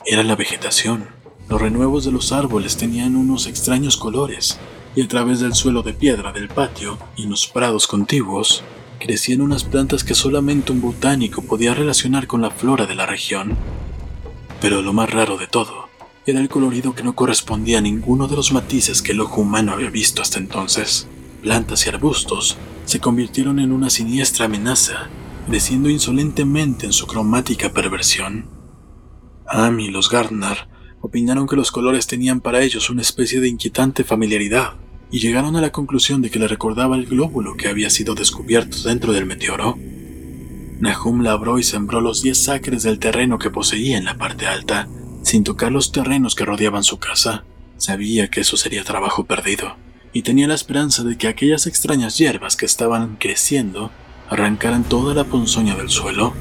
[0.05, 1.07] Era la vegetación.
[1.49, 4.59] Los renuevos de los árboles tenían unos extraños colores,
[4.97, 8.65] y a través del suelo de piedra del patio y los prados contiguos
[8.99, 13.57] crecían unas plantas que solamente un botánico podía relacionar con la flora de la región.
[14.61, 15.86] Pero lo más raro de todo
[16.27, 19.73] era el colorido que no correspondía a ninguno de los matices que el ojo humano
[19.73, 21.07] había visto hasta entonces.
[21.43, 25.09] Plantas y arbustos se convirtieron en una siniestra amenaza,
[25.47, 28.47] creciendo insolentemente en su cromática perversión.
[29.47, 30.69] Am y los Gardner
[31.01, 34.75] opinaron que los colores tenían para ellos una especie de inquietante familiaridad,
[35.11, 38.83] y llegaron a la conclusión de que le recordaba el glóbulo que había sido descubierto
[38.83, 39.79] dentro del meteoro.
[40.81, 44.89] Nahum labró y sembró los diez acres del terreno que poseía en la parte alta,
[45.27, 47.43] sin tocar los terrenos que rodeaban su casa.
[47.79, 49.75] Sabía que eso sería trabajo perdido
[50.13, 53.91] y tenía la esperanza de que aquellas extrañas hierbas que estaban creciendo
[54.31, 56.33] arrancaran toda la ponzoña del suelo.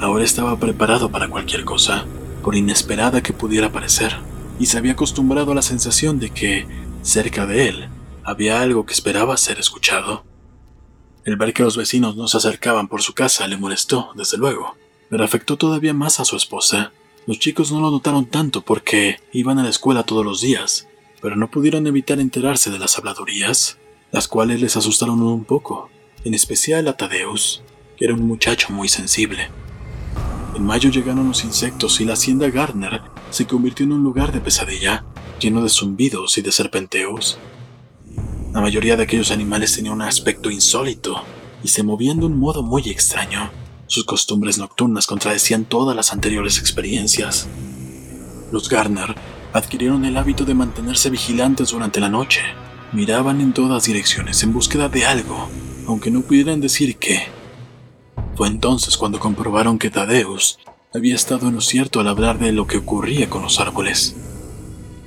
[0.00, 2.06] Ahora estaba preparado para cualquier cosa,
[2.42, 4.16] por inesperada que pudiera parecer,
[4.58, 6.66] y se había acostumbrado a la sensación de que,
[7.02, 7.88] cerca de él,
[8.24, 10.24] había algo que esperaba ser escuchado.
[11.24, 14.76] El ver que los vecinos no se acercaban por su casa le molestó, desde luego,
[15.08, 16.92] pero afectó todavía más a su esposa.
[17.26, 20.86] Los chicos no lo notaron tanto porque iban a la escuela todos los días,
[21.20, 23.78] pero no pudieron evitar enterarse de las habladurías,
[24.12, 25.90] las cuales les asustaron un poco,
[26.22, 27.64] en especial a Tadeus,
[27.96, 29.48] que era un muchacho muy sensible.
[30.54, 34.40] En mayo llegaron los insectos y la hacienda Gardner se convirtió en un lugar de
[34.40, 35.04] pesadilla,
[35.40, 37.38] lleno de zumbidos y de serpenteos.
[38.52, 41.24] La mayoría de aquellos animales tenían un aspecto insólito
[41.64, 43.50] y se movían de un modo muy extraño.
[43.88, 47.48] Sus costumbres nocturnas contradecían todas las anteriores experiencias.
[48.50, 49.14] Los Gardner
[49.52, 52.42] adquirieron el hábito de mantenerse vigilantes durante la noche.
[52.92, 55.48] Miraban en todas direcciones en búsqueda de algo,
[55.86, 57.28] aunque no pudieran decir qué.
[58.34, 60.58] Fue entonces cuando comprobaron que Tadeus
[60.92, 64.16] había estado en lo cierto al hablar de lo que ocurría con los árboles.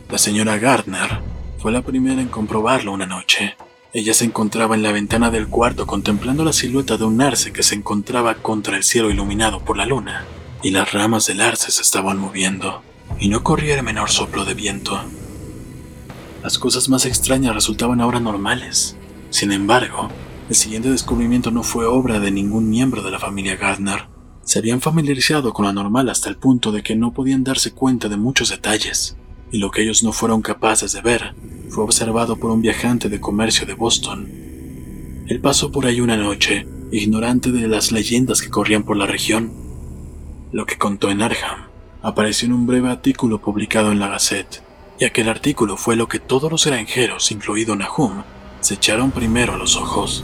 [0.09, 1.21] La señora Gardner
[1.59, 3.55] fue la primera en comprobarlo una noche.
[3.91, 7.63] Ella se encontraba en la ventana del cuarto contemplando la silueta de un arce que
[7.63, 10.25] se encontraba contra el cielo iluminado por la luna,
[10.61, 12.83] y las ramas del arce se estaban moviendo
[13.19, 15.01] y no corría el menor soplo de viento.
[16.43, 18.95] Las cosas más extrañas resultaban ahora normales.
[19.31, 20.09] Sin embargo,
[20.49, 24.07] el siguiente descubrimiento no fue obra de ningún miembro de la familia Gardner.
[24.43, 28.07] Se habían familiarizado con lo normal hasta el punto de que no podían darse cuenta
[28.07, 29.17] de muchos detalles,
[29.51, 31.33] y lo que ellos no fueron capaces de ver
[31.69, 34.29] fue observado por un viajante de comercio de Boston.
[35.27, 39.51] Él pasó por ahí una noche, ignorante de las leyendas que corrían por la región.
[40.51, 41.67] Lo que contó en Arham
[42.01, 44.63] apareció en un breve artículo publicado en la Gazette,
[44.99, 48.23] y aquel artículo fue lo que todos los granjeros, incluido Nahum,
[48.59, 50.23] se echaron primero a los ojos.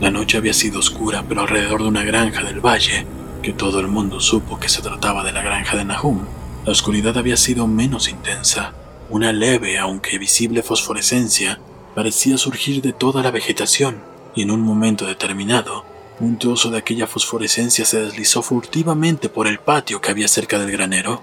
[0.00, 3.06] La noche había sido oscura, pero alrededor de una granja del valle,
[3.42, 6.20] que todo el mundo supo que se trataba de la granja de Nahum,
[6.64, 8.72] la oscuridad había sido menos intensa.
[9.10, 11.60] Una leve, aunque visible fosforescencia,
[11.94, 14.00] parecía surgir de toda la vegetación,
[14.34, 15.84] y en un momento determinado,
[16.20, 20.70] un trozo de aquella fosforescencia se deslizó furtivamente por el patio que había cerca del
[20.70, 21.20] granero.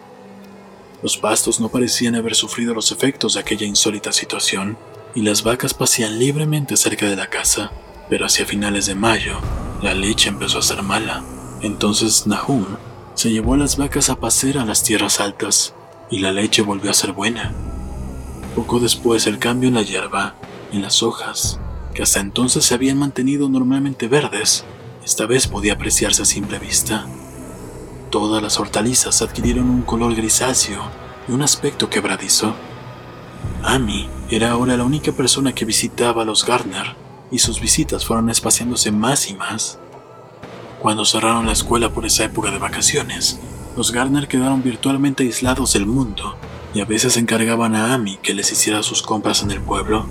[1.02, 4.78] Los pastos no parecían haber sufrido los efectos de aquella insólita situación,
[5.16, 7.72] y las vacas pasían libremente cerca de la casa.
[8.10, 9.40] Pero hacia finales de mayo,
[9.82, 11.24] la leche empezó a ser mala.
[11.62, 12.66] Entonces Nahum
[13.20, 15.74] se llevó a las vacas a pasear a las tierras altas,
[16.10, 17.52] y la leche volvió a ser buena.
[18.56, 20.36] Poco después el cambio en la hierba,
[20.72, 21.60] en las hojas,
[21.94, 24.64] que hasta entonces se habían mantenido normalmente verdes,
[25.04, 27.08] esta vez podía apreciarse a simple vista.
[28.10, 30.82] Todas las hortalizas adquirieron un color grisáceo
[31.28, 32.56] y un aspecto quebradizo.
[33.64, 36.96] Amy era ahora la única persona que visitaba a los Gardner,
[37.32, 39.78] y sus visitas fueron espaciándose más y más.
[40.80, 43.38] Cuando cerraron la escuela por esa época de vacaciones,
[43.76, 46.38] los Gardner quedaron virtualmente aislados del mundo
[46.74, 50.06] y a veces encargaban a Amy que les hiciera sus compras en el pueblo.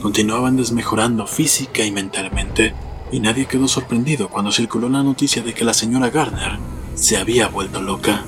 [0.00, 2.74] Continuaban desmejorando física y mentalmente,
[3.12, 6.58] y nadie quedó sorprendido cuando circuló la noticia de que la señora Gardner
[6.94, 8.24] se había vuelto loca.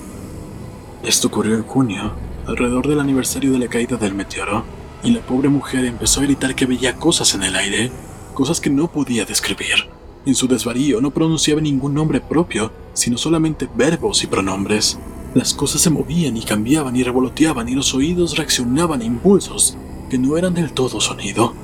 [1.03, 2.13] Esto ocurrió en junio,
[2.47, 4.65] alrededor del aniversario de la caída del meteoro,
[5.03, 7.91] y la pobre mujer empezó a gritar que veía cosas en el aire,
[8.35, 10.00] cosas que no podía describir.
[10.27, 14.99] En su desvarío no pronunciaba ningún nombre propio, sino solamente verbos y pronombres.
[15.35, 19.77] Las cosas se movían y cambiaban y revoloteaban y los oídos reaccionaban a impulsos
[20.11, 21.55] que no eran del todo sonido.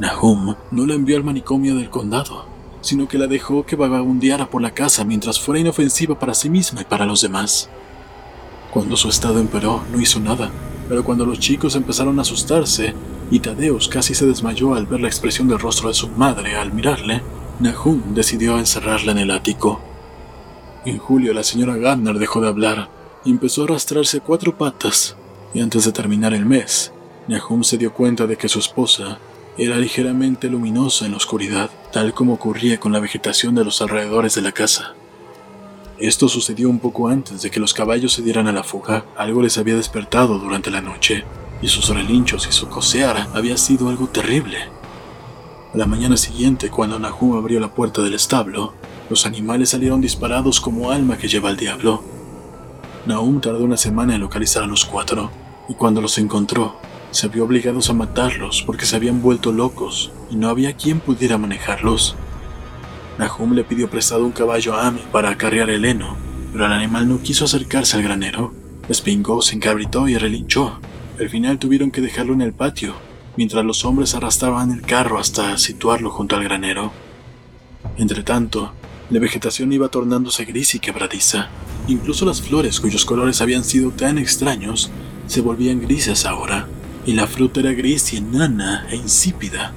[0.00, 2.46] Nahum no la envió al manicomio del condado,
[2.80, 6.80] sino que la dejó que vagabundeara por la casa mientras fuera inofensiva para sí misma
[6.80, 7.68] y para los demás.
[8.72, 10.50] Cuando su estado empeoró, no hizo nada,
[10.88, 12.94] pero cuando los chicos empezaron a asustarse
[13.30, 16.72] y Tadeus casi se desmayó al ver la expresión del rostro de su madre al
[16.72, 17.22] mirarle,
[17.62, 19.80] Nahum decidió encerrarla en el ático.
[20.84, 22.88] En julio la señora Gardner dejó de hablar
[23.24, 25.16] y empezó a arrastrarse cuatro patas,
[25.54, 26.92] y antes de terminar el mes,
[27.28, 29.20] Nahum se dio cuenta de que su esposa
[29.56, 34.34] era ligeramente luminosa en la oscuridad, tal como ocurría con la vegetación de los alrededores
[34.34, 34.94] de la casa.
[36.00, 39.04] Esto sucedió un poco antes de que los caballos se dieran a la fuga.
[39.16, 41.22] Algo les había despertado durante la noche,
[41.60, 44.81] y sus relinchos y su cosear había sido algo terrible.
[45.72, 48.74] A la mañana siguiente, cuando Nahum abrió la puerta del establo,
[49.08, 52.02] los animales salieron disparados como alma que lleva al diablo.
[53.06, 55.30] Nahum tardó una semana en localizar a los cuatro,
[55.70, 56.76] y cuando los encontró,
[57.10, 61.38] se vio obligados a matarlos porque se habían vuelto locos y no había quien pudiera
[61.38, 62.16] manejarlos.
[63.18, 66.18] Nahum le pidió prestado un caballo a Amy para acarrear el heno,
[66.52, 68.52] pero el animal no quiso acercarse al granero.
[68.90, 70.78] Espingó, se encabritó y relinchó.
[71.18, 72.94] Al final tuvieron que dejarlo en el patio,
[73.36, 76.92] mientras los hombres arrastraban el carro hasta situarlo junto al granero.
[77.96, 78.72] Entretanto,
[79.10, 81.48] la vegetación iba tornándose gris y quebradiza.
[81.88, 84.90] Incluso las flores cuyos colores habían sido tan extraños
[85.26, 86.68] se volvían grises ahora
[87.04, 89.74] y la fruta era gris y enana e insípida.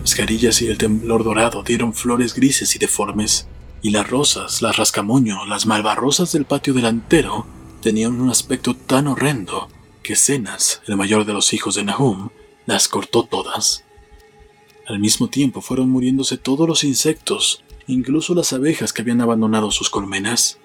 [0.00, 3.46] Las carillas y el temblor dorado dieron flores grises y deformes,
[3.82, 7.46] y las rosas, las rascamoño, las malvarrosas del patio delantero
[7.82, 9.68] tenían un aspecto tan horrendo
[10.02, 12.30] que Cenas, el mayor de los hijos de Nahum,
[12.66, 13.84] las cortó todas.
[14.86, 19.90] Al mismo tiempo fueron muriéndose todos los insectos, incluso las abejas que habían abandonado sus
[19.90, 20.58] colmenas.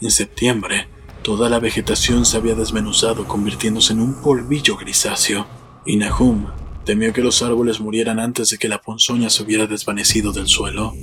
[0.00, 0.88] En septiembre,
[1.22, 5.46] Toda la vegetación se había desmenuzado convirtiéndose en un polvillo grisáceo,
[5.84, 6.46] y Nahum
[6.86, 10.94] temió que los árboles murieran antes de que la ponzoña se hubiera desvanecido del suelo.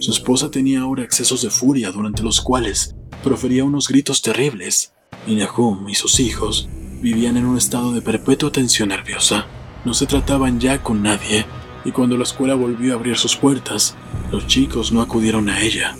[0.00, 4.92] Su esposa tenía ahora excesos de furia durante los cuales profería unos gritos terribles,
[5.26, 6.68] y Nahum y sus hijos
[7.04, 9.46] vivían en un estado de perpetua tensión nerviosa.
[9.84, 11.44] No se trataban ya con nadie,
[11.84, 13.94] y cuando la escuela volvió a abrir sus puertas,
[14.32, 15.94] los chicos no acudieron a ella.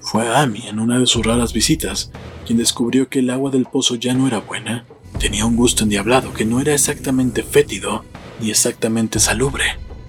[0.00, 2.12] Fue Amy en una de sus raras visitas
[2.46, 4.84] quien descubrió que el agua del pozo ya no era buena.
[5.18, 8.04] Tenía un gusto endiablado que no era exactamente fétido
[8.40, 9.64] ni exactamente salubre.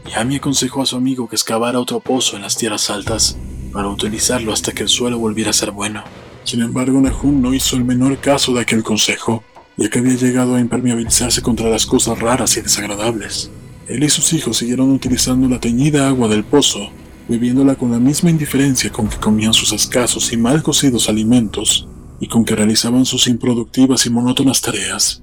[0.07, 3.36] Y Amy aconsejó a su amigo que excavara otro pozo en las tierras altas
[3.73, 6.03] para utilizarlo hasta que el suelo volviera a ser bueno.
[6.43, 9.43] Sin embargo, Nahum no hizo el menor caso de aquel consejo,
[9.77, 13.49] ya que había llegado a impermeabilizarse contra las cosas raras y desagradables.
[13.87, 16.89] Él y sus hijos siguieron utilizando la teñida agua del pozo
[17.27, 21.87] bebiéndola con la misma indiferencia con que comían sus escasos y mal cocidos alimentos,
[22.19, 25.21] y con que realizaban sus improductivas y monótonas tareas.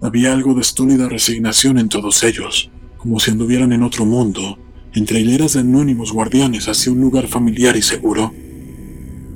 [0.00, 4.58] Había algo de estúpida resignación en todos ellos, como si anduvieran en otro mundo,
[4.94, 8.32] entre hileras de anónimos guardianes hacia un lugar familiar y seguro.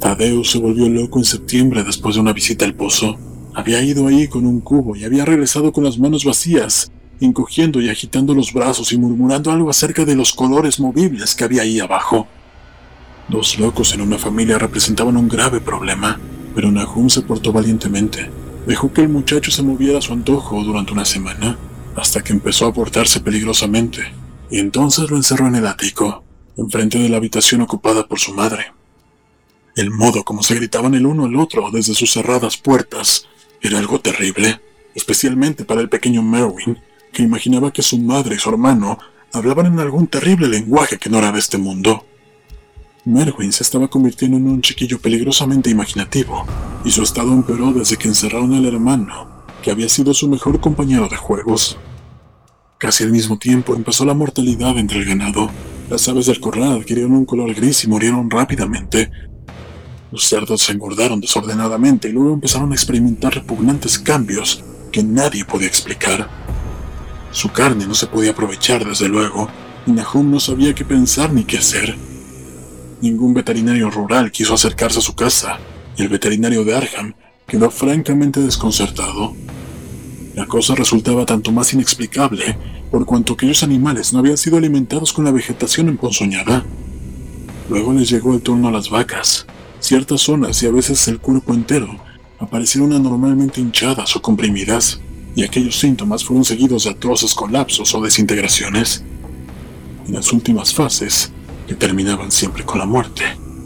[0.00, 3.18] Tadeo se volvió loco en septiembre después de una visita al pozo.
[3.56, 7.88] Había ido ahí con un cubo y había regresado con las manos vacías encogiendo y
[7.88, 12.28] agitando los brazos y murmurando algo acerca de los colores movibles que había ahí abajo.
[13.28, 16.20] Dos locos en una familia representaban un grave problema,
[16.54, 18.30] pero Nahum se portó valientemente.
[18.66, 21.58] Dejó que el muchacho se moviera a su antojo durante una semana,
[21.96, 24.02] hasta que empezó a portarse peligrosamente,
[24.50, 26.22] y entonces lo encerró en el ático,
[26.58, 28.66] enfrente de la habitación ocupada por su madre.
[29.74, 33.26] El modo como se gritaban el uno al otro desde sus cerradas puertas
[33.66, 34.60] era algo terrible,
[34.94, 36.78] especialmente para el pequeño Merwin,
[37.12, 38.98] que imaginaba que su madre y su hermano
[39.32, 42.04] hablaban en algún terrible lenguaje que no era de este mundo.
[43.04, 46.44] Merwin se estaba convirtiendo en un chiquillo peligrosamente imaginativo,
[46.84, 51.08] y su estado empeoró desde que encerraron al hermano, que había sido su mejor compañero
[51.08, 51.78] de juegos.
[52.78, 55.50] Casi al mismo tiempo empezó la mortalidad entre el ganado.
[55.88, 59.10] Las aves del corral adquirieron un color gris y murieron rápidamente.
[60.12, 65.66] Los cerdos se engordaron desordenadamente y luego empezaron a experimentar repugnantes cambios que nadie podía
[65.66, 66.28] explicar.
[67.32, 69.48] Su carne no se podía aprovechar, desde luego,
[69.86, 71.96] y Nahum no sabía qué pensar ni qué hacer.
[73.02, 75.58] Ningún veterinario rural quiso acercarse a su casa,
[75.96, 77.14] y el veterinario de Arham
[77.46, 79.34] quedó francamente desconcertado.
[80.34, 82.56] La cosa resultaba tanto más inexplicable
[82.90, 86.64] por cuanto aquellos animales no habían sido alimentados con la vegetación emponzoñada.
[87.68, 89.46] Luego les llegó el turno a las vacas.
[89.80, 91.88] Ciertas zonas y a veces el cuerpo entero
[92.38, 95.00] aparecieron anormalmente hinchadas o comprimidas,
[95.34, 99.04] y aquellos síntomas fueron seguidos de atroces colapsos o desintegraciones.
[100.06, 101.30] En las últimas fases,
[101.66, 103.22] que terminaban siempre con la muerte.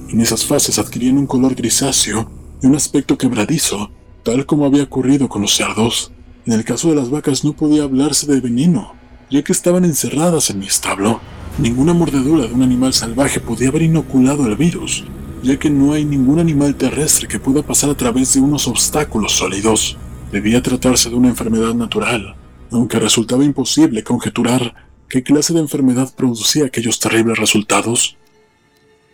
[0.09, 2.31] En esas fases adquirían un color grisáceo
[2.63, 3.91] y un aspecto quebradizo,
[4.25, 6.11] tal como había ocurrido con los cerdos.
[6.47, 8.95] En el caso de las vacas no podía hablarse de veneno,
[9.31, 11.21] ya que estaban encerradas en mi establo.
[11.59, 15.05] Ninguna mordedura de un animal salvaje podía haber inoculado el virus,
[15.43, 19.33] ya que no hay ningún animal terrestre que pueda pasar a través de unos obstáculos
[19.33, 19.97] sólidos.
[20.33, 22.37] Debía tratarse de una enfermedad natural,
[22.71, 24.75] aunque resultaba imposible conjeturar
[25.09, 28.17] qué clase de enfermedad producía aquellos terribles resultados.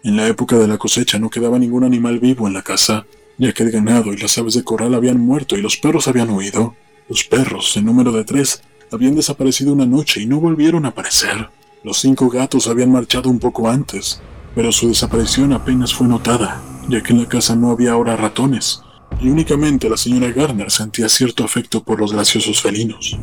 [0.02, 3.06] En la época de la cosecha no quedaba ningún animal vivo en la casa,
[3.38, 6.30] ya que el ganado y las aves de corral habían muerto y los perros habían
[6.30, 6.74] huido.
[7.08, 11.50] Los perros, en número de tres, habían desaparecido una noche y no volvieron a aparecer.
[11.82, 14.20] Los cinco gatos habían marchado un poco antes,
[14.56, 18.80] pero su desaparición apenas fue notada, ya que en la casa no había ahora ratones,
[19.20, 23.18] y únicamente la señora Garner sentía cierto afecto por los graciosos felinos.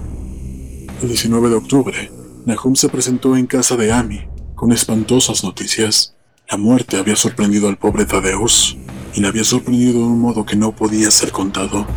[1.02, 2.12] El 19 de octubre,
[2.46, 6.14] Nahum se presentó en casa de Amy con espantosas noticias.
[6.52, 8.78] La muerte había sorprendido al pobre Tadeus
[9.16, 11.88] y le había sorprendido de un modo que no podía ser contado.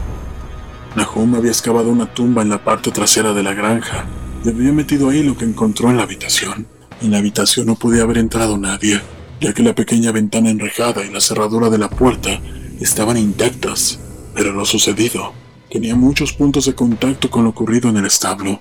[0.96, 4.06] Nahum había excavado una tumba en la parte trasera de la granja
[4.46, 6.66] y había metido ahí lo que encontró en la habitación.
[7.02, 9.02] En la habitación no podía haber entrado nadie,
[9.40, 12.40] ya que la pequeña ventana enrejada y la cerradura de la puerta
[12.80, 13.98] estaban intactas,
[14.34, 15.32] pero lo sucedido
[15.70, 18.60] tenía muchos puntos de contacto con lo ocurrido en el establo.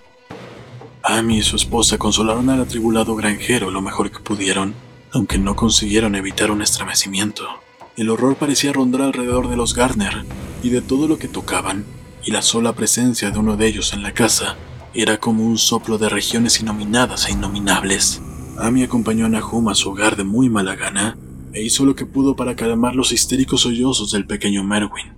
[1.03, 4.73] Amy y su esposa consolaron al atribulado granjero lo mejor que pudieron,
[5.13, 7.47] aunque no consiguieron evitar un estremecimiento.
[7.95, 10.25] El horror parecía rondar alrededor de los Garner
[10.63, 11.85] y de todo lo que tocaban,
[12.23, 14.57] y la sola presencia de uno de ellos en la casa
[14.93, 18.21] era como un soplo de regiones innominadas e innominables.
[18.57, 21.17] Amy acompañó a Nahum a su hogar de muy mala gana
[21.53, 25.13] e hizo lo que pudo para calmar los histéricos sollozos del pequeño Merwin.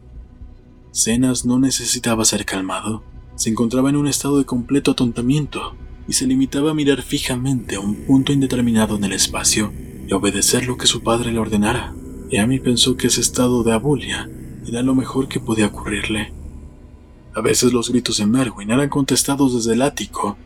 [0.92, 3.04] Cenas no necesitaba ser calmado,
[3.36, 5.76] se encontraba en un estado de completo atontamiento
[6.08, 9.72] y se limitaba a mirar fijamente a un punto indeterminado en el espacio
[10.08, 11.94] y obedecer lo que su padre le ordenara.
[12.30, 14.30] Y Amy pensó que ese estado de abulia
[14.68, 16.34] era lo mejor que podía ocurrirle.
[17.36, 20.38] A veces los gritos de Merwin eran contestados desde el ático.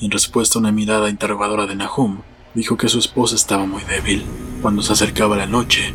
[0.00, 2.20] En respuesta a una mirada interrogadora de Nahum,
[2.54, 4.24] dijo que su esposa estaba muy débil.
[4.62, 5.92] Cuando se acercaba la noche,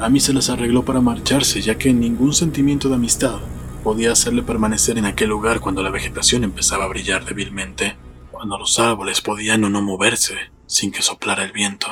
[0.00, 3.38] Amy se las arregló para marcharse, ya que ningún sentimiento de amistad
[3.84, 7.96] podía hacerle permanecer en aquel lugar cuando la vegetación empezaba a brillar débilmente,
[8.32, 10.34] cuando los árboles podían o no moverse
[10.66, 11.86] sin que soplara el viento.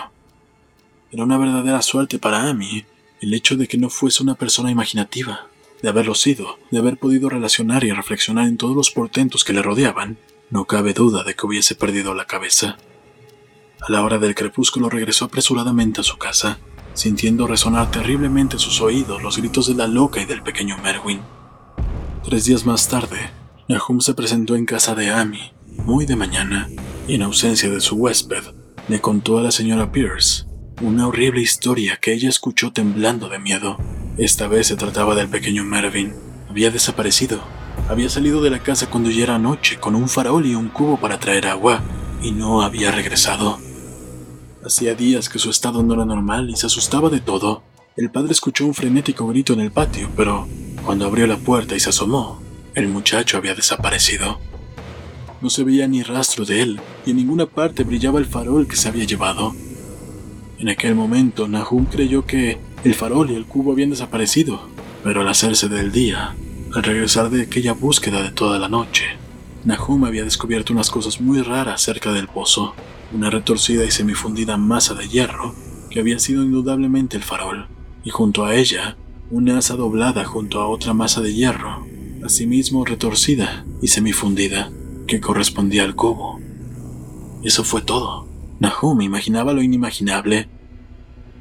[1.13, 2.85] Era una verdadera suerte para Amy
[3.21, 5.47] el hecho de que no fuese una persona imaginativa,
[5.83, 9.63] de haberlo sido, de haber podido relacionar y reflexionar en todos los portentos que le
[9.63, 10.19] rodeaban,
[10.51, 12.77] no cabe duda de que hubiese perdido la cabeza.
[13.81, 16.59] A la hora del crepúsculo regresó apresuradamente a su casa,
[16.95, 21.21] sintiendo resonar terriblemente en sus oídos los gritos de la loca y del pequeño Merwin.
[22.25, 23.31] Tres días más tarde,
[23.69, 25.53] Nahum se presentó en casa de Amy,
[25.85, 26.69] muy de mañana,
[27.07, 28.45] y en ausencia de su huésped,
[28.89, 30.47] le contó a la señora Pierce
[30.83, 33.79] una horrible historia que ella escuchó temblando de miedo.
[34.19, 36.15] Esta vez se trataba del pequeño Mervyn.
[36.51, 37.41] Había desaparecido.
[37.89, 40.97] Había salido de la casa cuando ya era noche con un farol y un cubo
[40.97, 41.83] para traer agua,
[42.23, 43.59] y no había regresado.
[44.65, 47.63] Hacía días que su estado no era normal y se asustaba de todo.
[47.97, 50.49] El padre escuchó un frenético grito en el patio, pero
[50.85, 52.41] cuando abrió la puerta y se asomó,
[52.75, 54.41] el muchacho había desaparecido.
[55.41, 58.77] No se veía ni rastro de él, y en ninguna parte brillaba el farol que
[58.77, 59.55] se había llevado.
[60.59, 64.69] En aquel momento, Nahum creyó que el farol y el cubo habían desaparecido,
[65.05, 66.35] pero al hacerse del día,
[66.77, 69.05] al regresar de aquella búsqueda de toda la noche,
[69.65, 72.75] Nahum había descubierto unas cosas muy raras cerca del pozo,
[73.15, 75.55] una retorcida y semifundida masa de hierro
[75.89, 77.67] que había sido indudablemente el farol,
[78.05, 78.99] y junto a ella,
[79.31, 81.87] una asa doblada junto a otra masa de hierro,
[82.23, 84.71] asimismo retorcida y semifundida,
[85.07, 86.39] que correspondía al cubo.
[87.43, 88.29] Eso fue todo.
[88.61, 90.51] Nahum imaginaba lo inimaginable.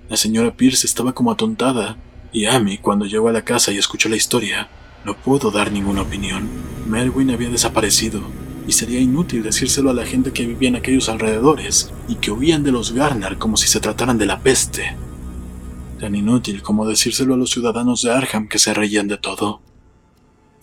[0.10, 1.98] La señora Pierce estaba como atontada,
[2.32, 4.70] y Amy, cuando llegó a la casa y escuchó la historia,
[5.06, 6.50] no pudo dar ninguna opinión.
[6.88, 8.22] Melwin había desaparecido,
[8.68, 12.64] y sería inútil decírselo a la gente que vivía en aquellos alrededores y que huían
[12.64, 14.96] de los Garner como si se trataran de la peste.
[16.00, 19.62] Tan inútil como decírselo a los ciudadanos de Arham que se reían de todo.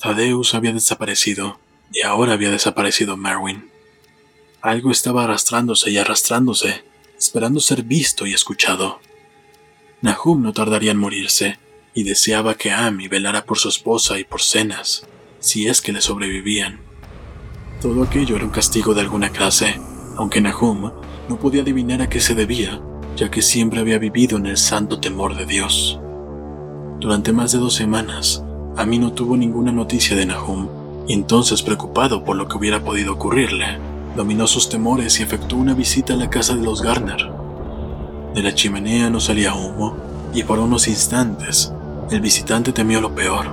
[0.01, 1.61] Thaddeus había desaparecido,
[1.93, 3.70] y ahora había desaparecido Merwin.
[4.61, 6.84] Algo estaba arrastrándose y arrastrándose,
[7.16, 9.01] esperando ser visto y escuchado.
[10.01, 11.59] Nahum no tardaría en morirse,
[11.95, 15.07] y deseaba que Amy velara por su esposa y por Cenas,
[15.40, 16.80] si es que le sobrevivían.
[17.80, 19.80] Todo aquello era un castigo de alguna clase,
[20.16, 20.93] aunque Nahum
[21.28, 22.80] no podía adivinar a qué se debía,
[23.16, 25.99] ya que siempre había vivido en el santo temor de Dios.
[27.01, 28.43] Durante más de dos semanas,
[28.76, 30.68] Amy no tuvo ninguna noticia de Nahum,
[31.09, 33.78] y entonces, preocupado por lo que hubiera podido ocurrirle,
[34.16, 37.30] dominó sus temores y efectuó una visita a la casa de los Garner.
[38.34, 39.97] De la chimenea no salía humo,
[40.32, 41.72] y por unos instantes,
[42.13, 43.47] el visitante temió lo peor.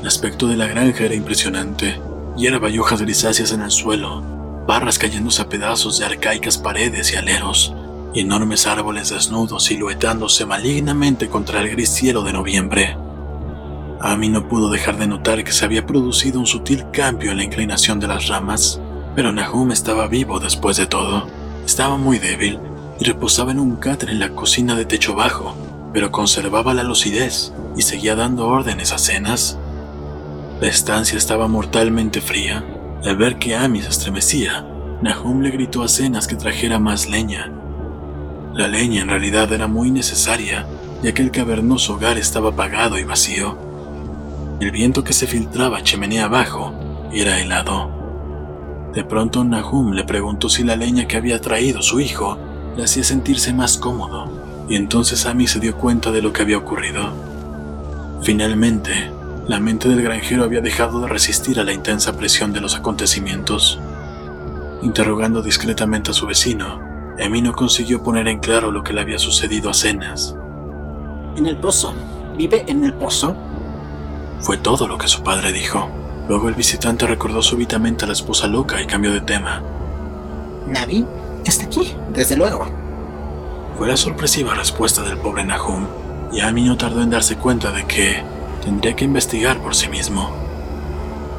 [0.00, 2.00] El aspecto de la granja era impresionante,
[2.36, 4.22] hierba y hojas grisáceas en el suelo,
[4.66, 7.74] barras cayéndose a pedazos de arcaicas paredes y aleros,
[8.12, 12.96] y enormes árboles desnudos siluetándose malignamente contra el gris cielo de noviembre.
[14.00, 17.44] Amy no pudo dejar de notar que se había producido un sutil cambio en la
[17.44, 18.80] inclinación de las ramas,
[19.14, 21.28] pero Nahum estaba vivo después de todo.
[21.64, 22.58] Estaba muy débil
[23.00, 25.56] y reposaba en un catre en la cocina de techo bajo,
[25.94, 29.58] pero conservaba la lucidez y seguía dando órdenes a cenas
[30.60, 32.64] la estancia estaba mortalmente fría.
[33.04, 34.64] Al ver que Amy se estremecía,
[35.02, 37.52] Nahum le gritó a Cenas que trajera más leña.
[38.54, 40.64] La leña en realidad era muy necesaria,
[41.02, 43.58] ya que el cavernoso hogar estaba apagado y vacío.
[44.60, 46.72] El viento que se filtraba chimenea abajo
[47.12, 47.90] era helado.
[48.94, 52.38] De pronto Nahum le preguntó si la leña que había traído su hijo
[52.76, 56.58] le hacía sentirse más cómodo, y entonces Amy se dio cuenta de lo que había
[56.58, 57.12] ocurrido.
[58.22, 59.10] Finalmente,
[59.46, 63.78] la mente del granjero había dejado de resistir a la intensa presión de los acontecimientos.
[64.82, 66.80] Interrogando discretamente a su vecino,
[67.18, 70.34] Emi no consiguió poner en claro lo que le había sucedido a Cenas.
[71.36, 71.94] En el pozo.
[72.36, 73.36] ¿Vive en el pozo?
[74.40, 75.88] Fue todo lo que su padre dijo.
[76.28, 79.62] Luego el visitante recordó súbitamente a la esposa loca y cambió de tema.
[80.66, 81.04] ¿Navi?
[81.44, 81.94] ¿Está aquí?
[82.12, 82.83] Desde luego.
[83.76, 85.86] Fue la sorpresiva respuesta del pobre Nahum,
[86.32, 88.22] y Amy no tardó en darse cuenta de que,
[88.62, 90.30] tendría que investigar por sí mismo.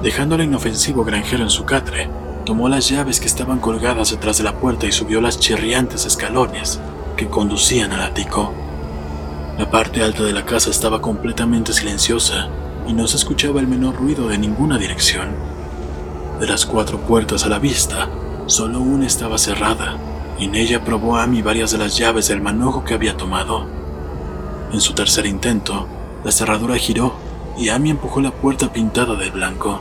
[0.03, 2.09] Dejando al inofensivo granjero en su catre,
[2.45, 6.81] tomó las llaves que estaban colgadas detrás de la puerta y subió las chirriantes escalones
[7.15, 8.53] que conducían al ático.
[9.57, 12.49] La parte alta de la casa estaba completamente silenciosa
[12.85, 15.29] y no se escuchaba el menor ruido de ninguna dirección.
[16.41, 18.09] De las cuatro puertas a la vista,
[18.45, 19.95] solo una estaba cerrada,
[20.43, 23.65] en ella probó Amy varias de las llaves del manojo que había tomado.
[24.73, 25.87] En su tercer intento,
[26.25, 27.13] la cerradura giró
[27.57, 29.79] y Amy empujó la puerta pintada de blanco.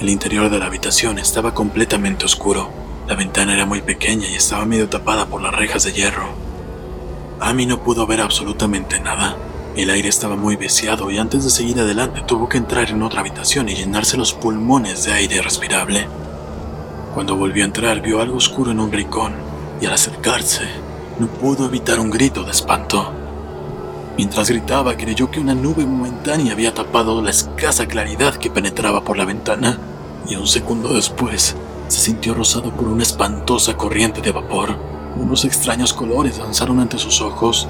[0.00, 2.70] El interior de la habitación estaba completamente oscuro.
[3.08, 6.28] La ventana era muy pequeña y estaba medio tapada por las rejas de hierro.
[7.40, 9.36] Amy no pudo ver absolutamente nada.
[9.74, 13.20] El aire estaba muy viciado y antes de seguir adelante tuvo que entrar en otra
[13.20, 16.06] habitación y llenarse los pulmones de aire respirable.
[17.14, 19.34] Cuando volvió a entrar vio algo oscuro en un rincón
[19.80, 20.62] y al acercarse
[21.18, 23.12] no pudo evitar un grito de espanto.
[24.16, 29.16] Mientras gritaba, creyó que una nube momentánea había tapado la escasa claridad que penetraba por
[29.16, 29.78] la ventana,
[30.26, 31.54] y un segundo después
[31.88, 34.76] se sintió rozado por una espantosa corriente de vapor.
[35.16, 37.68] Unos extraños colores danzaron ante sus ojos,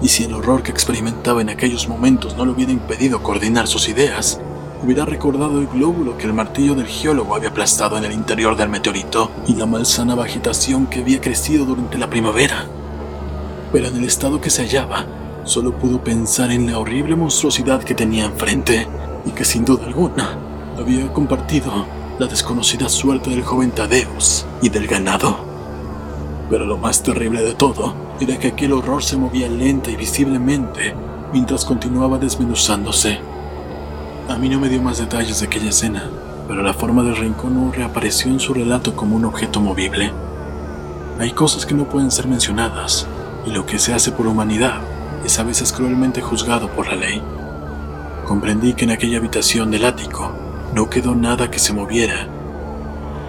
[0.00, 3.88] y si el horror que experimentaba en aquellos momentos no le hubiera impedido coordinar sus
[3.88, 4.40] ideas,
[4.82, 8.68] hubiera recordado el glóbulo que el martillo del geólogo había aplastado en el interior del
[8.68, 12.66] meteorito y la malsana vegetación que había crecido durante la primavera.
[13.72, 15.06] Pero en el estado que se hallaba,
[15.44, 18.86] Solo pudo pensar en la horrible monstruosidad que tenía enfrente
[19.26, 20.38] y que sin duda alguna
[20.78, 21.84] había compartido
[22.18, 25.36] la desconocida suerte del joven Tadeus y del ganado.
[26.48, 30.94] Pero lo más terrible de todo era que aquel horror se movía lenta y visiblemente
[31.32, 33.18] mientras continuaba desmenuzándose.
[34.32, 36.08] A mí no me dio más detalles de aquella escena,
[36.48, 40.10] pero la forma del rincón no reapareció en su relato como un objeto movible.
[41.18, 43.06] Hay cosas que no pueden ser mencionadas,
[43.44, 44.80] y lo que se hace por humanidad
[45.22, 47.22] es a veces cruelmente juzgado por la ley.
[48.26, 50.32] Comprendí que en aquella habitación del ático
[50.74, 52.26] no quedó nada que se moviera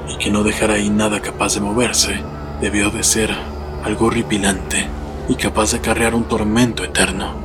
[0.07, 2.23] y que no dejar ahí nada capaz de moverse
[2.61, 3.35] debió de ser
[3.83, 4.87] algo horripilante
[5.27, 7.42] y capaz de acarrear un tormento eterno.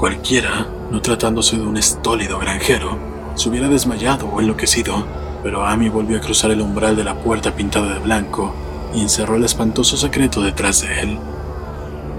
[0.00, 2.96] Cualquiera, no tratándose de un estólido granjero,
[3.34, 5.04] se hubiera desmayado o enloquecido,
[5.42, 8.54] pero Amy volvió a cruzar el umbral de la puerta pintada de blanco
[8.94, 11.18] y encerró el espantoso secreto detrás de él.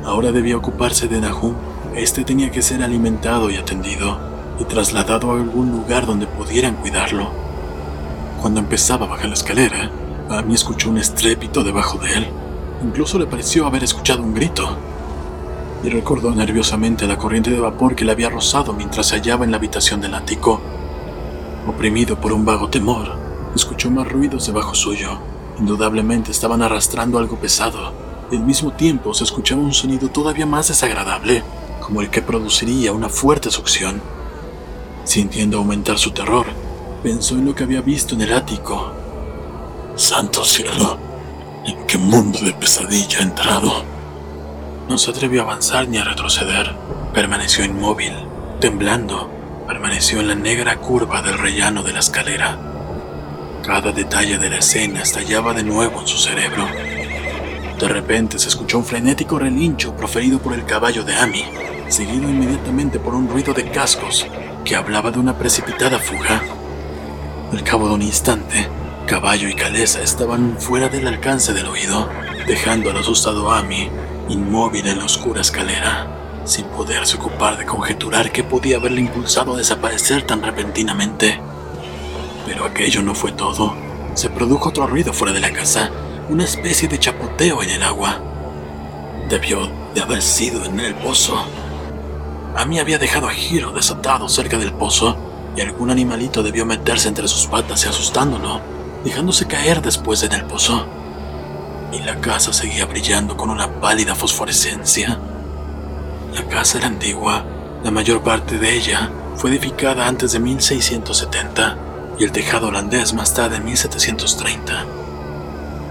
[0.05, 1.55] Ahora debía ocuparse de Nahum.
[1.95, 4.19] Este tenía que ser alimentado y atendido,
[4.59, 7.31] y trasladado a algún lugar donde pudieran cuidarlo.
[8.43, 9.89] Cuando empezaba a bajar la escalera,
[10.29, 12.27] Amy escuchó un estrépito debajo de él.
[12.83, 14.77] Incluso le pareció haber escuchado un grito.
[15.83, 19.51] Y recordó nerviosamente la corriente de vapor que le había rozado mientras se hallaba en
[19.51, 20.61] la habitación del ático.
[21.67, 23.17] Oprimido por un vago temor,
[23.55, 25.17] escuchó más ruidos debajo suyo.
[25.59, 27.93] Indudablemente estaban arrastrando algo pesado.
[28.31, 31.43] Y al mismo tiempo se escuchaba un sonido todavía más desagradable,
[31.81, 34.01] como el que produciría una fuerte succión.
[35.03, 36.45] Sintiendo aumentar su terror,
[37.03, 38.93] pensó en lo que había visto en el ático.
[39.95, 40.97] Santo cielo,
[41.65, 43.90] ¿en qué mundo de pesadilla ha entrado?
[44.91, 46.75] No se atrevió a avanzar ni a retroceder.
[47.13, 48.11] Permaneció inmóvil,
[48.59, 49.31] temblando.
[49.65, 52.57] Permaneció en la negra curva del rellano de la escalera.
[53.65, 56.67] Cada detalle de la escena estallaba de nuevo en su cerebro.
[57.79, 61.45] De repente se escuchó un frenético relincho proferido por el caballo de Amy,
[61.87, 64.27] seguido inmediatamente por un ruido de cascos
[64.65, 66.43] que hablaba de una precipitada fuga.
[67.53, 68.67] Al cabo de un instante,
[69.07, 72.09] caballo y caleza estaban fuera del alcance del oído,
[72.45, 73.89] dejando al asustado Amy
[74.31, 76.07] inmóvil en la oscura escalera,
[76.45, 81.39] sin poderse ocupar de conjeturar qué podía haberle impulsado a desaparecer tan repentinamente.
[82.45, 83.75] Pero aquello no fue todo.
[84.13, 85.91] Se produjo otro ruido fuera de la casa,
[86.29, 88.19] una especie de chapoteo en el agua.
[89.29, 91.45] Debió de haber sido en el pozo.
[92.55, 95.17] Amy había dejado a Hiro desatado cerca del pozo
[95.55, 98.61] y algún animalito debió meterse entre sus patas y asustándolo,
[99.03, 100.85] dejándose caer después en el pozo.
[101.91, 105.19] Y la casa seguía brillando con una pálida fosforescencia.
[106.33, 107.43] La casa era antigua,
[107.83, 111.77] la mayor parte de ella fue edificada antes de 1670
[112.19, 114.85] y el tejado holandés más tarde en 1730.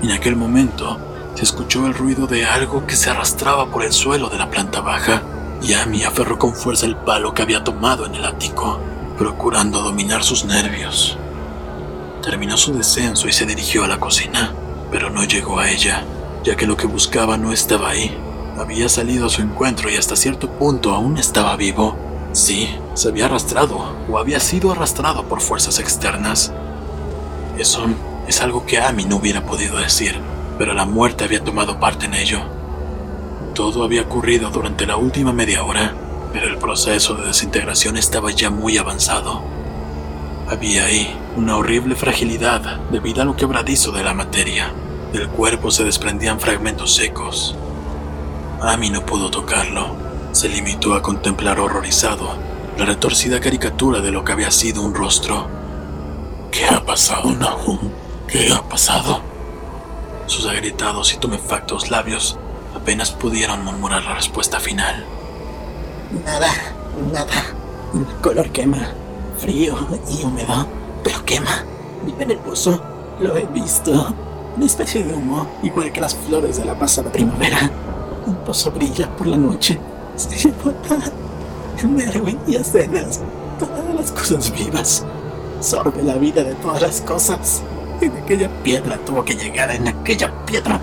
[0.03, 0.99] En aquel momento
[1.35, 4.81] se escuchó el ruido de algo que se arrastraba por el suelo de la planta
[4.81, 5.23] baja
[5.63, 8.81] y Amy aferró con fuerza el palo que había tomado en el ático,
[9.19, 11.19] procurando dominar sus nervios.
[12.23, 14.55] Terminó su descenso y se dirigió a la cocina,
[14.91, 16.05] pero no llegó a ella,
[16.45, 18.17] ya que lo que buscaba no estaba ahí.
[18.59, 21.97] Había salido a su encuentro y hasta cierto punto aún estaba vivo.
[22.33, 26.53] Sí, se había arrastrado o había sido arrastrado por fuerzas externas.
[27.59, 27.87] Eso
[28.27, 30.21] es algo que Amy no hubiera podido decir,
[30.59, 32.41] pero la muerte había tomado parte en ello.
[33.55, 35.95] Todo había ocurrido durante la última media hora,
[36.33, 39.43] pero el proceso de desintegración estaba ya muy avanzado.
[40.49, 42.61] Había ahí una horrible fragilidad
[42.91, 44.75] debido a lo quebradizo de la materia.
[45.11, 47.57] Del cuerpo se desprendían fragmentos secos.
[48.61, 49.97] Amy no pudo tocarlo.
[50.33, 52.37] Se limitó a contemplar horrorizado
[52.77, 55.49] la retorcida caricatura de lo que había sido un rostro.
[56.53, 57.91] ¿Qué ha pasado, Nahum?
[58.29, 59.23] ¿Qué ha pasado?
[60.27, 62.39] Sus agrietados y tumefactos labios
[62.77, 65.07] apenas pudieron murmurar la respuesta final.
[66.23, 66.53] Nada,
[67.11, 67.45] nada.
[67.95, 68.93] El color quema.
[69.39, 69.75] Frío
[70.11, 70.80] y húmedo.
[71.03, 71.65] Pero quema.
[72.05, 72.81] Vive en el pozo.
[73.21, 74.15] Lo he visto.
[74.57, 77.71] Una especie de humo, igual que las flores de la pasada primavera.
[78.27, 79.79] Un pozo brilla por la noche.
[80.17, 80.99] Se bota
[81.89, 83.21] Merwin y escenas.
[83.59, 85.05] Todas las cosas vivas.
[85.61, 87.63] Sorbe la vida de todas las cosas.
[88.01, 90.81] En aquella piedra tuvo que llegar en aquella piedra.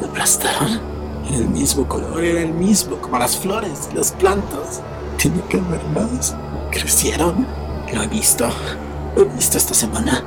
[0.00, 0.80] Me aplastaron.
[1.28, 4.82] Era el mismo color, era el mismo como las flores, las plantas.
[5.16, 6.34] Tiene que haber más.
[6.70, 7.46] Crecieron.
[7.92, 8.48] Lo he visto.
[9.16, 10.24] Lo he visto esta semana.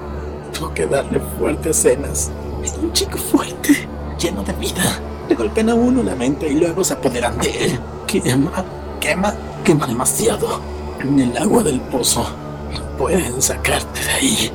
[0.53, 2.31] Tuvo que darle fuertes cenas.
[2.63, 3.88] Es un chico fuerte,
[4.19, 4.99] lleno de vida.
[5.27, 7.79] Le golpean a uno la mente y luego se apoderan de él.
[8.07, 8.63] Quema,
[8.99, 9.33] quema,
[9.63, 10.61] quema demasiado.
[10.99, 12.25] En el agua del pozo.
[12.73, 14.51] No pueden sacarte de ahí.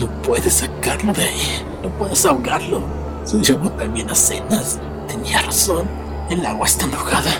[0.00, 1.64] No puedes sacarlo de ahí.
[1.82, 2.82] No puedes ahogarlo.
[3.24, 4.78] Se llevó también a cenas.
[5.08, 5.86] Tenía razón.
[6.30, 7.32] El agua está enojada.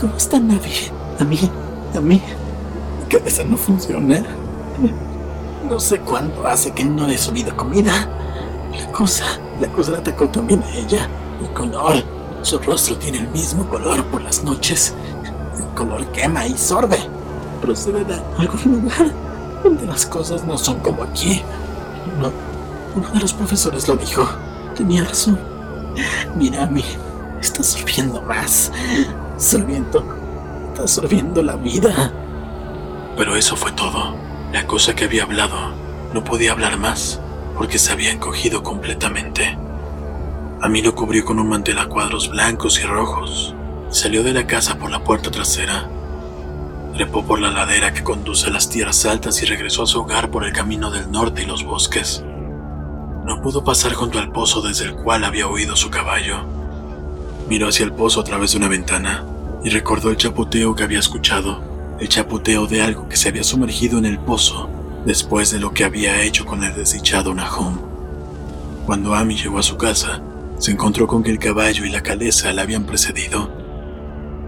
[0.00, 0.90] ¿Cómo está Navi?
[1.18, 1.50] A mí,
[1.96, 2.22] a mí.
[3.00, 4.22] Mi cabeza no funciona.
[5.74, 8.08] No sé cuánto hace que no he subido comida.
[8.78, 9.24] La cosa,
[9.60, 11.08] la cosa la atacó también a ella.
[11.40, 11.96] El color.
[12.42, 14.94] Su rostro tiene el mismo color por las noches.
[15.58, 16.98] El color quema y sorbe.
[17.60, 19.10] Procede de algún lugar
[19.64, 21.42] donde las cosas no son como aquí.
[22.18, 22.30] Uno,
[22.94, 24.28] uno de los profesores lo dijo.
[24.76, 25.40] Tenía razón.
[26.36, 26.84] Mira a mí.
[27.40, 28.70] Está sorbiendo más.
[29.38, 30.04] Sorbiendo.
[30.68, 32.12] Está sorbiendo la vida.
[33.16, 34.23] Pero eso fue todo.
[34.54, 35.56] La cosa que había hablado
[36.12, 37.20] no podía hablar más
[37.56, 39.58] porque se había encogido completamente.
[40.60, 43.52] A mí lo cubrió con un mantel a cuadros blancos y rojos.
[43.90, 45.90] Salió de la casa por la puerta trasera.
[46.94, 50.30] Trepó por la ladera que conduce a las tierras altas y regresó a su hogar
[50.30, 52.22] por el camino del norte y los bosques.
[53.24, 56.44] No pudo pasar junto al pozo desde el cual había huido su caballo.
[57.48, 59.24] Miró hacia el pozo a través de una ventana
[59.64, 61.60] y recordó el chapoteo que había escuchado,
[62.00, 64.68] el chapoteo de algo que se había sumergido en el pozo
[65.06, 67.78] después de lo que había hecho con el desdichado Nahum.
[68.86, 70.22] Cuando Amy llegó a su casa,
[70.58, 73.50] se encontró con que el caballo y la caleza la habían precedido.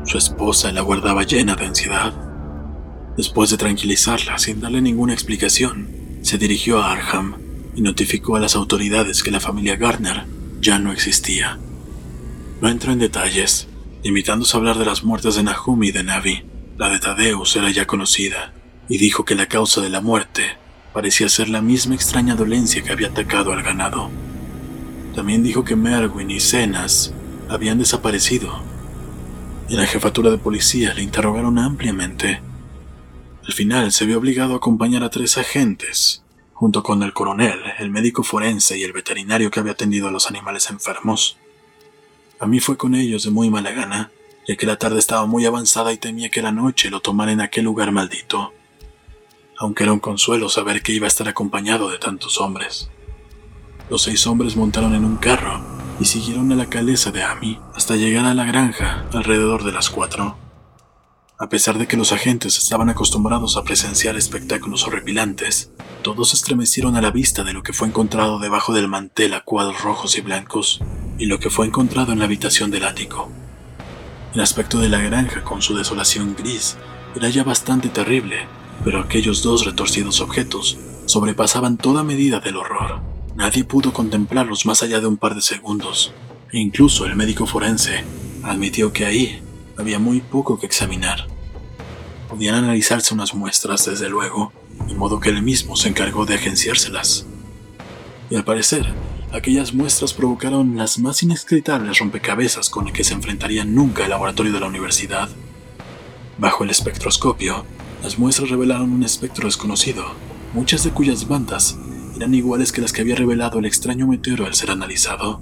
[0.04, 2.12] Su esposa la guardaba llena de ansiedad.
[3.16, 5.88] Después de tranquilizarla sin darle ninguna explicación,
[6.22, 7.36] se dirigió a Arham
[7.74, 10.24] y notificó a las autoridades que la familia Garner
[10.60, 11.58] ya no existía.
[12.60, 13.68] No entró en detalles,
[14.02, 16.42] limitándose a hablar de las muertes de Nahum y de Navi.
[16.78, 18.52] La de Tadeus era ya conocida,
[18.86, 20.58] y dijo que la causa de la muerte
[20.92, 24.10] parecía ser la misma extraña dolencia que había atacado al ganado.
[25.14, 27.14] También dijo que Merwin y Cenas
[27.48, 28.62] habían desaparecido.
[29.70, 32.42] En la jefatura de policía le interrogaron ampliamente.
[33.46, 36.22] Al final se vio obligado a acompañar a tres agentes,
[36.52, 40.28] junto con el coronel, el médico forense y el veterinario que había atendido a los
[40.28, 41.38] animales enfermos.
[42.38, 44.10] A mí fue con ellos de muy mala gana,
[44.46, 47.40] ya que la tarde estaba muy avanzada y temía que la noche lo tomara en
[47.40, 48.52] aquel lugar maldito
[49.58, 52.90] aunque era un consuelo saber que iba a estar acompañado de tantos hombres.
[53.88, 55.60] Los seis hombres montaron en un carro
[56.00, 59.88] y siguieron a la caleza de Amy hasta llegar a la granja alrededor de las
[59.88, 60.36] cuatro.
[61.38, 65.70] A pesar de que los agentes estaban acostumbrados a presenciar espectáculos horripilantes,
[66.02, 69.82] todos estremecieron a la vista de lo que fue encontrado debajo del mantel a cuadros
[69.82, 70.80] rojos y blancos
[71.18, 73.30] y lo que fue encontrado en la habitación del ático.
[74.36, 76.76] El aspecto de la granja con su desolación gris
[77.16, 78.46] era ya bastante terrible
[78.84, 83.00] pero aquellos dos retorcidos objetos sobrepasaban toda medida del horror.
[83.34, 86.12] Nadie pudo contemplarlos más allá de un par de segundos,
[86.52, 88.04] e incluso el médico forense
[88.42, 89.42] admitió que ahí
[89.76, 91.26] había muy poco que examinar.
[92.28, 94.52] Podían analizarse unas muestras, desde luego,
[94.86, 97.26] de modo que él mismo se encargó de agenciárselas.
[98.30, 98.86] Y al parecer,
[99.32, 104.52] aquellas muestras provocaron las más inescrutables rompecabezas con las que se enfrentaría nunca el laboratorio
[104.52, 105.28] de la universidad.
[106.38, 107.64] Bajo el espectroscopio,
[108.02, 110.04] las muestras revelaron un espectro desconocido,
[110.54, 111.78] muchas de cuyas bandas
[112.16, 115.40] eran iguales que las que había revelado el extraño meteoro al ser analizado.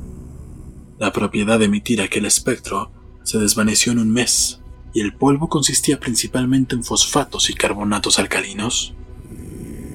[0.98, 2.90] La propiedad de emitir aquel espectro
[3.22, 4.60] se desvaneció en un mes,
[4.92, 8.94] y el polvo consistía principalmente en fosfatos y carbonatos alcalinos.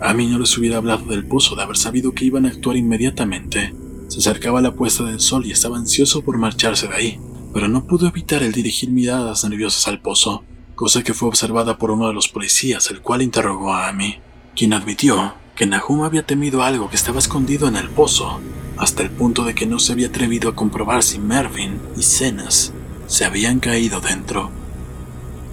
[0.02, 2.78] A mí no les hubiera hablado del pozo de haber sabido que iban a actuar
[2.78, 3.74] inmediatamente.
[4.08, 7.20] Se acercaba la puesta del sol y estaba ansioso por marcharse de ahí,
[7.54, 10.44] pero no pudo evitar el dirigir miradas nerviosas al pozo
[10.80, 14.22] cosa que fue observada por uno de los policías, el cual interrogó a Amy,
[14.56, 18.40] quien admitió que Nahum había temido algo que estaba escondido en el pozo,
[18.78, 22.72] hasta el punto de que no se había atrevido a comprobar si Mervyn y Cenas
[23.08, 24.52] se habían caído dentro.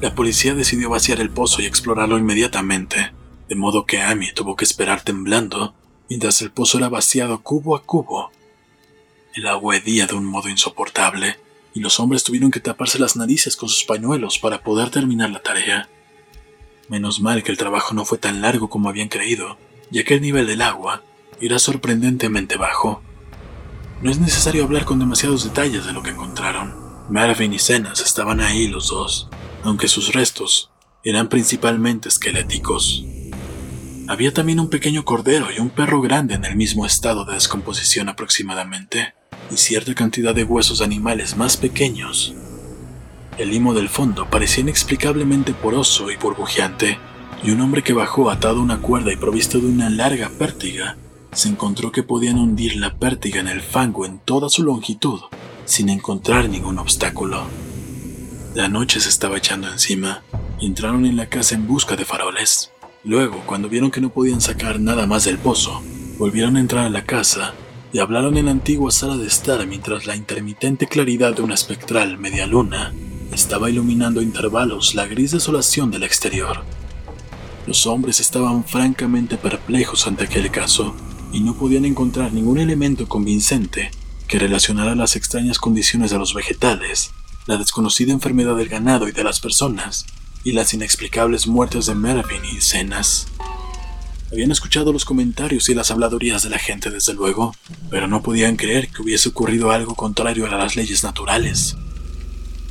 [0.01, 3.11] La policía decidió vaciar el pozo y explorarlo inmediatamente,
[3.49, 5.75] de modo que Amy tuvo que esperar temblando
[6.09, 8.31] mientras el pozo era vaciado cubo a cubo.
[9.35, 11.37] El agua hedía de un modo insoportable
[11.75, 15.43] y los hombres tuvieron que taparse las narices con sus pañuelos para poder terminar la
[15.43, 15.89] tarea.
[16.89, 19.59] Menos mal que el trabajo no fue tan largo como habían creído,
[19.91, 21.03] ya que el nivel del agua
[21.41, 23.03] era sorprendentemente bajo.
[24.03, 26.75] No es necesario hablar con demasiados detalles de lo que encontraron.
[27.11, 29.29] Marvin y Cenas estaban ahí los dos,
[29.63, 30.71] aunque sus restos
[31.05, 33.05] eran principalmente esqueléticos.
[34.09, 38.09] Había también un pequeño cordero y un perro grande en el mismo estado de descomposición
[38.09, 39.15] aproximadamente
[39.51, 42.35] y cierta cantidad de huesos animales más pequeños.
[43.37, 46.99] El limo del fondo parecía inexplicablemente poroso y burbujeante,
[47.43, 50.97] y un hombre que bajó atado a una cuerda y provisto de una larga pértiga
[51.33, 55.21] se encontró que podían hundir la pértiga en el fango en toda su longitud
[55.67, 57.45] sin encontrar ningún obstáculo.
[58.55, 60.23] La noche se estaba echando encima
[60.59, 62.71] y entraron en la casa en busca de faroles.
[63.07, 65.81] Luego, cuando vieron que no podían sacar nada más del pozo,
[66.19, 67.55] volvieron a entrar a la casa
[67.93, 72.19] y hablaron en la antigua sala de estar mientras la intermitente claridad de una espectral
[72.19, 72.93] media luna
[73.31, 76.65] estaba iluminando a intervalos la gris desolación del exterior.
[77.69, 80.93] Los hombres estaban francamente perplejos ante aquel caso
[81.33, 83.93] y no podían encontrar ningún elemento convincente
[84.27, 87.13] que relacionara las extrañas condiciones de los vegetales,
[87.47, 90.07] la desconocida enfermedad del ganado y de las personas,
[90.47, 93.27] y las inexplicables muertes de Mervyn y Cenas.
[94.31, 97.53] Habían escuchado los comentarios y las habladurías de la gente, desde luego,
[97.91, 101.77] pero no podían creer que hubiese ocurrido algo contrario a las leyes naturales.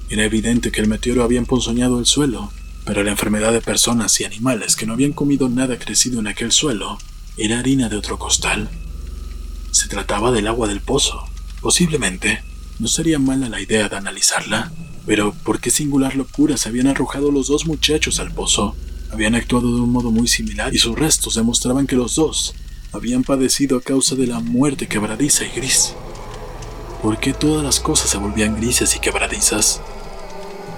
[0.09, 2.49] Era evidente que el meteoro había emponzoñado el suelo,
[2.85, 6.53] pero la enfermedad de personas y animales que no habían comido nada crecido en aquel
[6.53, 6.97] suelo
[7.35, 8.69] era harina de otro costal.
[9.71, 11.27] Se trataba del agua del pozo,
[11.65, 12.43] Posiblemente,
[12.79, 14.71] no sería mala la idea de analizarla,
[15.05, 18.75] pero ¿por qué singular locura se habían arrojado los dos muchachos al pozo?
[19.11, 22.53] Habían actuado de un modo muy similar y sus restos demostraban que los dos
[22.91, 25.93] habían padecido a causa de la muerte quebradiza y gris.
[27.01, 29.79] ¿Por qué todas las cosas se volvían grises y quebradizas?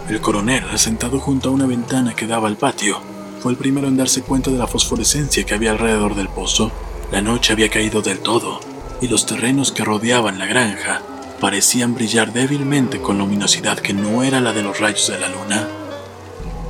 [0.10, 3.00] El coronel, sentado junto a una ventana que daba al patio,
[3.40, 6.72] fue el primero en darse cuenta de la fosforescencia que había alrededor del pozo.
[7.12, 8.60] La noche había caído del todo
[9.02, 11.02] y los terrenos que rodeaban la granja
[11.40, 15.68] parecían brillar débilmente con luminosidad que no era la de los rayos de la luna.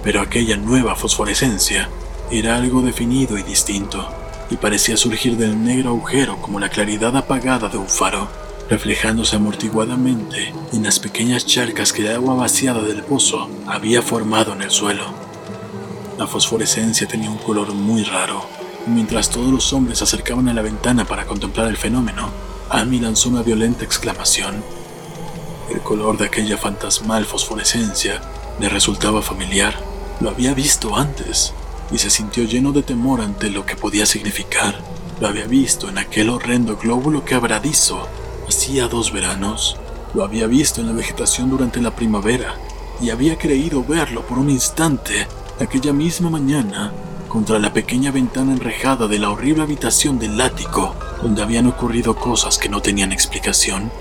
[0.04, 1.90] Pero aquella nueva fosforescencia
[2.32, 4.08] era algo definido y distinto,
[4.50, 8.28] y parecía surgir del negro agujero como la claridad apagada de un faro,
[8.70, 14.62] reflejándose amortiguadamente en las pequeñas charcas que el agua vaciada del pozo había formado en
[14.62, 15.06] el suelo.
[16.18, 18.46] La fosforescencia tenía un color muy raro,
[18.86, 22.32] y mientras todos los hombres se acercaban a la ventana para contemplar el fenómeno,
[22.70, 24.64] Amy lanzó una violenta exclamación.
[25.72, 28.22] El color de aquella fantasmal fosforescencia
[28.60, 29.76] le resultaba familiar.
[30.20, 31.54] Lo había visto antes
[31.92, 34.80] y se sintió lleno de temor ante lo que podía significar.
[35.20, 38.08] Lo había visto en aquel horrendo glóbulo quebradizo
[38.48, 39.78] hacía dos veranos.
[40.14, 42.56] Lo había visto en la vegetación durante la primavera
[43.02, 45.28] y había creído verlo por un instante
[45.60, 46.92] aquella misma mañana
[47.28, 52.58] contra la pequeña ventana enrejada de la horrible habitación del ático, donde habían ocurrido cosas
[52.58, 53.92] que no tenían explicación.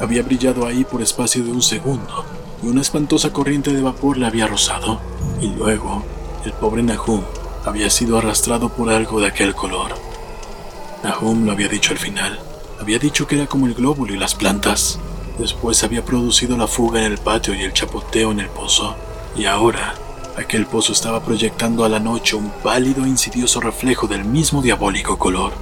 [0.00, 2.24] Había brillado ahí por espacio de un segundo,
[2.62, 5.00] y una espantosa corriente de vapor le había rozado,
[5.40, 6.02] y luego
[6.44, 7.22] el pobre Nahum
[7.64, 9.94] había sido arrastrado por algo de aquel color.
[11.02, 12.38] Nahum lo había dicho al final,
[12.80, 14.98] había dicho que era como el glóbulo y las plantas.
[15.38, 18.94] Después había producido la fuga en el patio y el chapoteo en el pozo,
[19.36, 19.94] y ahora
[20.40, 25.18] Aquel pozo estaba proyectando a la noche un pálido e insidioso reflejo del mismo diabólico
[25.18, 25.52] color.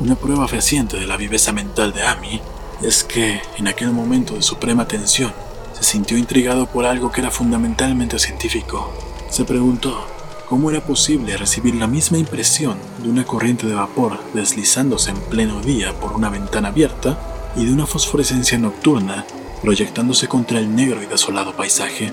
[0.00, 2.40] Una prueba fehaciente de la viveza mental de Amy
[2.82, 5.32] es que, en aquel momento de suprema tensión,
[5.72, 8.92] se sintió intrigado por algo que era fundamentalmente científico.
[9.28, 10.06] Se preguntó
[10.48, 15.60] cómo era posible recibir la misma impresión de una corriente de vapor deslizándose en pleno
[15.60, 17.18] día por una ventana abierta
[17.56, 19.26] y de una fosforescencia nocturna
[19.62, 22.12] proyectándose contra el negro y desolado paisaje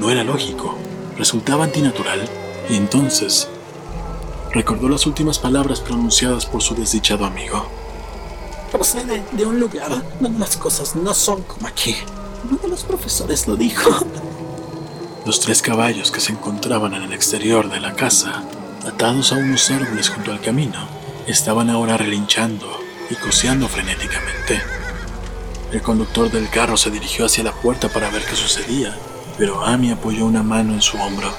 [0.00, 0.76] no era lógico,
[1.18, 2.26] resultaba antinatural,
[2.70, 3.48] y entonces
[4.52, 7.66] recordó las últimas palabras pronunciadas por su desdichado amigo.
[8.72, 11.96] Procede de un lugar donde las cosas no son como aquí.
[12.48, 13.90] Uno de los profesores lo dijo.
[15.26, 18.42] Los tres caballos que se encontraban en el exterior de la casa,
[18.86, 20.88] atados a unos árboles junto al camino,
[21.26, 22.66] estaban ahora relinchando
[23.10, 24.62] y coseando frenéticamente.
[25.72, 28.96] El conductor del carro se dirigió hacia la puerta para ver qué sucedía,
[29.36, 31.30] pero Amy apoyó una mano en su hombro.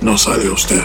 [0.00, 0.82] No sale usted.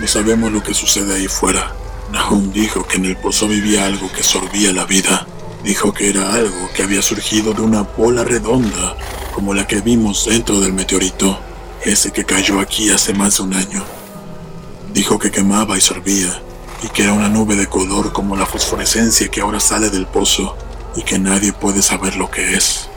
[0.00, 1.72] No sabemos lo que sucede ahí fuera.
[2.12, 5.26] Nahum dijo que en el pozo vivía algo que sorbía la vida.
[5.62, 8.96] Dijo que era algo que había surgido de una bola redonda,
[9.34, 11.38] como la que vimos dentro del meteorito,
[11.82, 13.84] ese que cayó aquí hace más de un año.
[14.92, 16.42] Dijo que quemaba y sorbía,
[16.82, 20.56] y que era una nube de color como la fosforescencia que ahora sale del pozo,
[20.96, 22.88] y que nadie puede saber lo que es.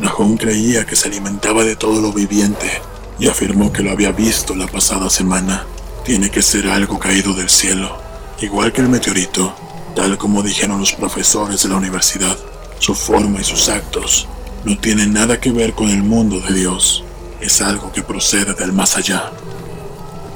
[0.00, 2.82] Nahum creía que se alimentaba de todo lo viviente
[3.18, 5.64] y afirmó que lo había visto la pasada semana.
[6.04, 7.96] Tiene que ser algo caído del cielo,
[8.40, 9.54] igual que el meteorito,
[9.94, 12.36] tal como dijeron los profesores de la universidad.
[12.80, 14.26] Su forma y sus actos
[14.64, 17.04] no tienen nada que ver con el mundo de Dios.
[17.40, 19.30] Es algo que procede del más allá.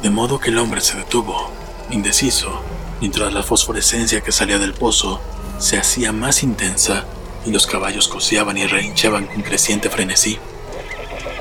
[0.03, 1.51] De modo que el hombre se detuvo,
[1.91, 2.63] indeciso,
[3.01, 5.21] mientras la fosforescencia que salía del pozo
[5.59, 7.07] se hacía más intensa
[7.45, 10.39] y los caballos coseaban y rehinchaban con creciente frenesí.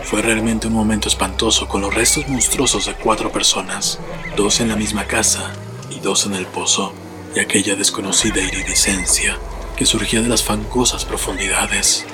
[0.06, 4.00] Fue realmente un momento espantoso con los restos monstruosos de cuatro personas,
[4.38, 5.52] dos en la misma casa
[5.90, 6.94] y dos en el pozo,
[7.36, 9.38] y aquella desconocida iridiscencia
[9.76, 12.06] que surgía de las fangosas profundidades.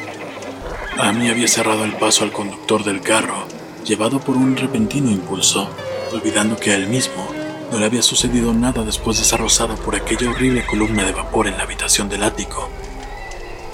[0.98, 3.46] Amy había cerrado el paso al conductor del carro,
[3.86, 5.70] llevado por un repentino impulso,
[6.12, 7.28] olvidando que a él mismo
[7.72, 11.48] no le había sucedido nada después de ser rozado por aquella horrible columna de vapor
[11.48, 12.70] en la habitación del ático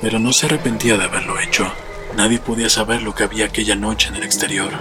[0.01, 1.71] pero no se arrepentía de haberlo hecho.
[2.15, 4.71] Nadie podía saber lo que había aquella noche en el exterior.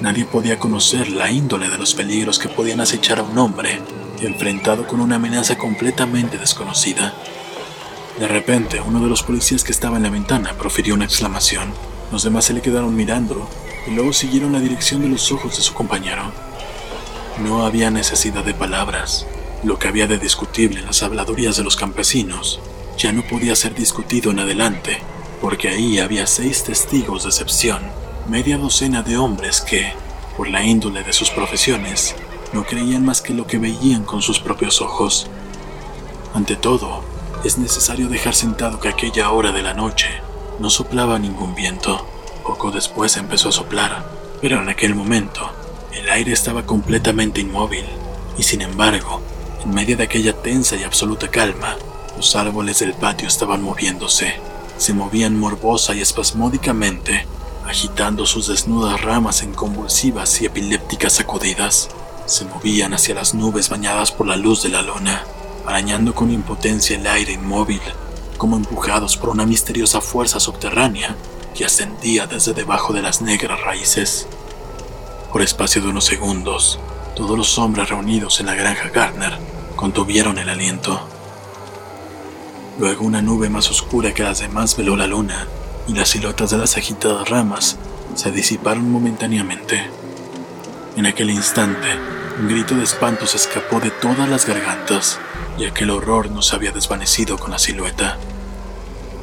[0.00, 3.80] Nadie podía conocer la índole de los peligros que podían acechar a un hombre
[4.20, 7.14] enfrentado con una amenaza completamente desconocida.
[8.18, 11.72] De repente, uno de los policías que estaba en la ventana profirió una exclamación.
[12.10, 13.48] Los demás se le quedaron mirando
[13.86, 16.32] y luego siguieron la dirección de los ojos de su compañero.
[17.42, 19.26] No había necesidad de palabras.
[19.62, 22.60] Lo que había de discutible en las habladurías de los campesinos
[22.96, 25.00] ya no podía ser discutido en adelante,
[25.40, 27.80] porque ahí había seis testigos de excepción,
[28.28, 29.92] media docena de hombres que,
[30.36, 32.14] por la índole de sus profesiones,
[32.52, 35.28] no creían más que lo que veían con sus propios ojos.
[36.34, 37.02] Ante todo,
[37.44, 40.08] es necesario dejar sentado que aquella hora de la noche
[40.58, 42.06] no soplaba ningún viento.
[42.42, 44.06] Poco después empezó a soplar,
[44.40, 45.50] pero en aquel momento
[45.92, 47.84] el aire estaba completamente inmóvil
[48.38, 49.20] y sin embargo,
[49.64, 51.76] en medio de aquella tensa y absoluta calma,
[52.16, 54.34] los árboles del patio estaban moviéndose.
[54.78, 57.26] Se movían morbosa y espasmódicamente,
[57.66, 61.88] agitando sus desnudas ramas en convulsivas y epilépticas sacudidas.
[62.26, 65.24] Se movían hacia las nubes bañadas por la luz de la luna,
[65.66, 67.80] arañando con impotencia el aire inmóvil,
[68.36, 71.16] como empujados por una misteriosa fuerza subterránea
[71.54, 74.26] que ascendía desde debajo de las negras raíces.
[75.32, 76.78] Por espacio de unos segundos,
[77.14, 79.38] todos los hombres reunidos en la granja Gardner
[79.74, 81.00] contuvieron el aliento.
[82.78, 85.46] Luego una nube más oscura que las demás veló la luna
[85.88, 87.78] y las siluetas de las agitadas ramas
[88.14, 89.88] se disiparon momentáneamente.
[90.96, 91.88] En aquel instante,
[92.38, 95.18] un grito de espanto se escapó de todas las gargantas
[95.58, 98.18] y aquel horror no se había desvanecido con la silueta.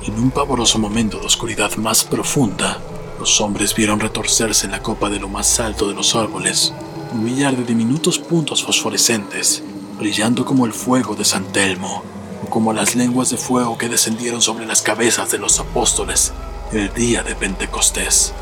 [0.04, 2.80] En un pavoroso momento de oscuridad más profunda,
[3.20, 6.74] los hombres vieron retorcerse en la copa de lo más alto de los árboles
[7.14, 9.62] un millar de diminutos puntos fosforescentes,
[9.99, 12.04] brillando como el fuego de San Telmo,
[12.50, 16.34] como las lenguas de fuego que descendieron sobre las cabezas de los apóstoles
[16.72, 18.34] el día de Pentecostés.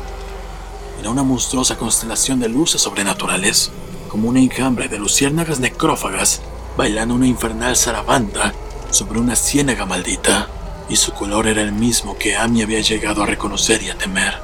[1.00, 3.70] Era una monstruosa constelación de luces sobrenaturales,
[4.08, 6.40] como una enjambre de luciérnagas necrófagas
[6.76, 8.54] bailando una infernal zarabanda
[8.90, 10.48] sobre una ciénaga maldita,
[10.88, 14.34] y su color era el mismo que Amy había llegado a reconocer y a temer.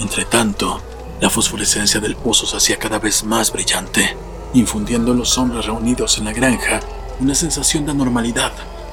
[0.00, 0.80] Entretanto,
[1.20, 4.16] la fosforescencia del pozo se hacía cada vez más brillante,
[4.54, 6.80] infundiendo en los hombres reunidos en la granja
[7.20, 8.52] una sensación de anormalidad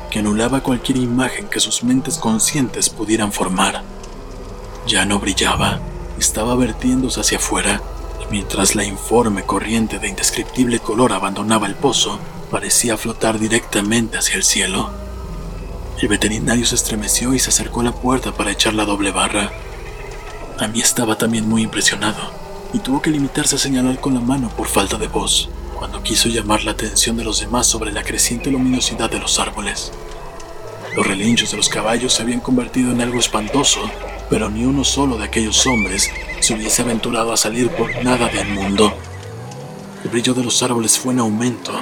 [0.10, 3.82] que anulaba cualquier imagen que sus mentes conscientes pudieran formar.
[4.86, 5.80] Ya no brillaba,
[6.20, 7.82] estaba vertiéndose hacia afuera,
[8.22, 12.20] y mientras la informe corriente de indescriptible color abandonaba el pozo,
[12.52, 14.92] parecía flotar directamente hacia el cielo.
[16.00, 19.52] El veterinario se estremeció y se acercó a la puerta para echar la doble barra.
[20.60, 22.20] A mí estaba también muy impresionado
[22.74, 25.50] y tuvo que limitarse a señalar con la mano por falta de voz
[25.82, 29.92] cuando quiso llamar la atención de los demás sobre la creciente luminosidad de los árboles.
[30.96, 33.90] Los relinchos de los caballos se habían convertido en algo espantoso,
[34.30, 36.08] pero ni uno solo de aquellos hombres
[36.40, 38.94] se hubiese aventurado a salir por nada del mundo.
[40.04, 41.74] El brillo de los árboles fue en aumento,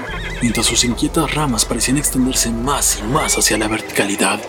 [0.41, 4.39] mientras sus inquietas ramas parecían extenderse más y más hacia la verticalidad.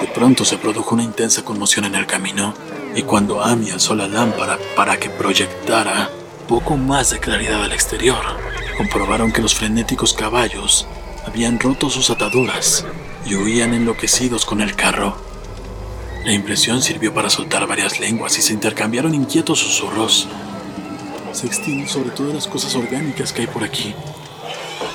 [0.00, 2.54] De pronto se produjo una intensa conmoción en el camino
[2.96, 6.10] y cuando Amy alzó la lámpara para que proyectara
[6.48, 8.22] poco más de claridad al exterior,
[8.76, 10.86] comprobaron que los frenéticos caballos
[11.26, 12.84] habían roto sus ataduras
[13.24, 15.16] y huían enloquecidos con el carro.
[16.24, 20.28] La impresión sirvió para soltar varias lenguas y se intercambiaron inquietos susurros.
[21.32, 23.94] Se extienden sobre todas las cosas orgánicas que hay por aquí,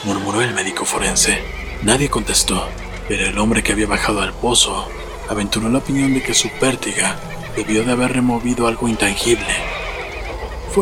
[0.04, 1.41] murmuró el médico forense.
[1.84, 2.68] Nadie contestó,
[3.08, 4.88] pero el hombre que había bajado al pozo
[5.30, 7.20] aventuró la opinión de que su pértiga
[7.56, 9.54] debió de haber removido algo intangible.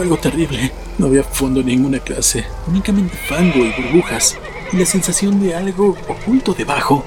[0.02, 0.72] Algo terrible.
[0.98, 4.38] No había fondo en ninguna clase, únicamente fango y burbujas,
[4.74, 7.06] y la sensación de algo oculto debajo.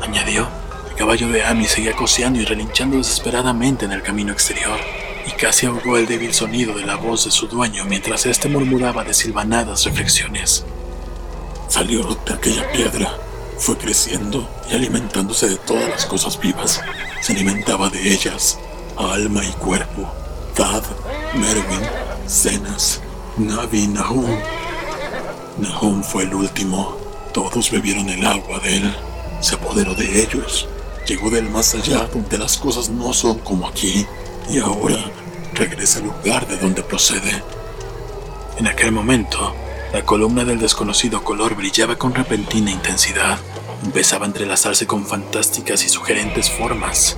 [0.00, 0.48] Añadió,
[0.90, 4.78] el caballo de Amy seguía coseando y relinchando desesperadamente en el camino exterior,
[5.26, 9.02] y casi ahogó el débil sonido de la voz de su dueño mientras éste murmuraba
[9.02, 10.64] de silvanadas reflexiones.
[11.68, 13.16] Salió de aquella piedra,
[13.58, 16.80] fue creciendo y alimentándose de todas las cosas vivas.
[17.20, 18.58] Se alimentaba de ellas,
[18.96, 20.12] alma y cuerpo.
[20.54, 20.82] Tad,
[21.34, 21.80] Merwin,
[22.28, 23.00] Zenas,
[23.38, 24.38] Navi Nahum.
[25.58, 26.96] Nahum fue el último.
[27.32, 28.94] Todos bebieron el agua de él.
[29.40, 30.68] Se apoderó de ellos.
[31.06, 34.06] Llegó del más allá donde las cosas no son como aquí.
[34.50, 34.98] Y ahora
[35.54, 37.42] regresa al lugar de donde procede.
[38.58, 39.54] En aquel momento,
[39.92, 43.38] la columna del desconocido color brillaba con repentina intensidad.
[43.82, 47.16] Empezaba a entrelazarse con fantásticas y sugerentes formas,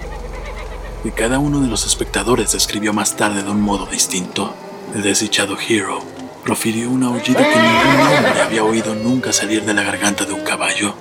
[1.05, 4.55] que cada uno de los espectadores describió más tarde de un modo distinto.
[4.95, 5.99] El desdichado Hero
[6.43, 10.41] profirió un aullido que ningún hombre había oído nunca salir de la garganta de un
[10.41, 10.95] caballo.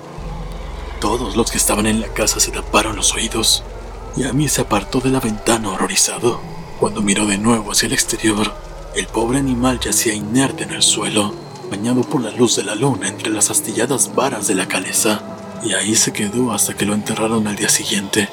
[1.00, 3.64] Todos los que estaban en la casa se taparon los oídos,
[4.14, 6.38] y a mí se apartó de la ventana horrorizado.
[6.78, 8.52] Cuando miró de nuevo hacia el exterior,
[8.94, 11.32] el pobre animal yacía inerte en el suelo,
[11.70, 15.22] bañado por la luz de la luna entre las astilladas varas de la caleza,
[15.62, 18.28] y ahí se quedó hasta que lo enterraron al día siguiente.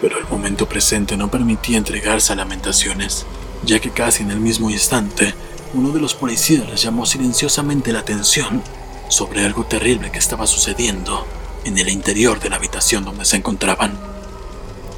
[0.00, 3.26] Pero el momento presente no permitía entregarse a lamentaciones,
[3.64, 5.34] ya que casi en el mismo instante,
[5.74, 8.62] uno de los policías les llamó silenciosamente la atención
[9.08, 11.26] sobre algo terrible que estaba sucediendo
[11.64, 13.98] en el interior de la habitación donde se encontraban.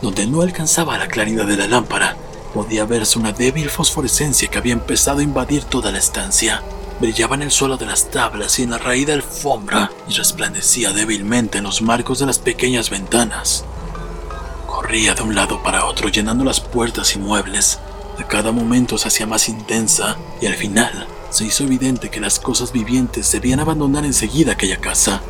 [0.01, 2.17] Donde no alcanzaba la claridad de la lámpara,
[2.55, 6.63] podía verse una débil fosforescencia que había empezado a invadir toda la estancia.
[7.01, 11.59] brillaba en el suelo de las tablas y en la raída alfombra y resplandecía débilmente
[11.59, 13.65] en los marcos de las pequeñas ventanas.
[14.93, 17.79] De un lado para otro llenando las puertas y muebles.
[18.19, 22.39] A cada momento se hacía más intensa y al final se hizo evidente que las
[22.39, 25.23] cosas vivientes debían abandonar enseguida aquella casa.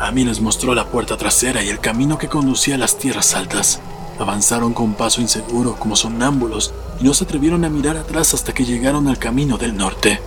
[0.00, 3.80] Amy les mostró la puerta trasera y el camino que conducía a las tierras altas.
[4.18, 8.64] Avanzaron con paso inseguro como sonámbulos y no se atrevieron a mirar atrás hasta que
[8.64, 10.22] llegaron al camino del norte.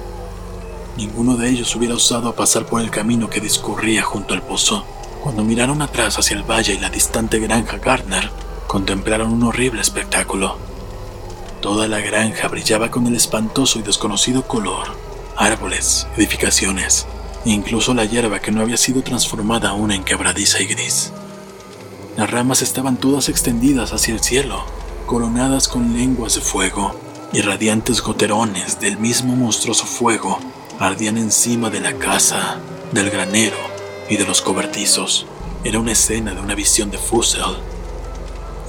[0.95, 4.85] Ninguno de ellos hubiera osado a pasar por el camino que discurría junto al pozo.
[5.27, 8.31] Cuando miraron atrás hacia el valle y la distante granja Gardner,
[8.65, 10.57] contemplaron un horrible espectáculo.
[11.59, 14.87] Toda la granja brillaba con el espantoso y desconocido color,
[15.35, 17.07] árboles, edificaciones,
[17.43, 21.11] e incluso la hierba que no había sido transformada aún en quebradiza y gris.
[22.15, 24.63] Las ramas estaban todas extendidas hacia el cielo,
[25.07, 26.97] coronadas con lenguas de fuego,
[27.33, 30.39] y radiantes goterones del mismo monstruoso fuego
[30.79, 32.61] ardían encima de la casa,
[32.93, 33.76] del granero
[34.09, 35.25] y de los cobertizos.
[35.63, 37.57] Era una escena de una visión de Fussell.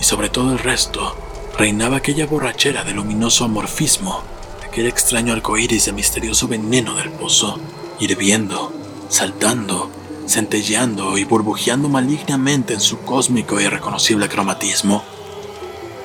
[0.00, 1.16] Y sobre todo el resto,
[1.56, 4.22] reinaba aquella borrachera de luminoso amorfismo,
[4.66, 7.58] aquel extraño arcoíris de misterioso veneno del pozo,
[7.98, 8.72] hirviendo,
[9.08, 9.90] saltando,
[10.26, 15.02] centelleando y burbujeando malignamente en su cósmico y irreconocible cromatismo.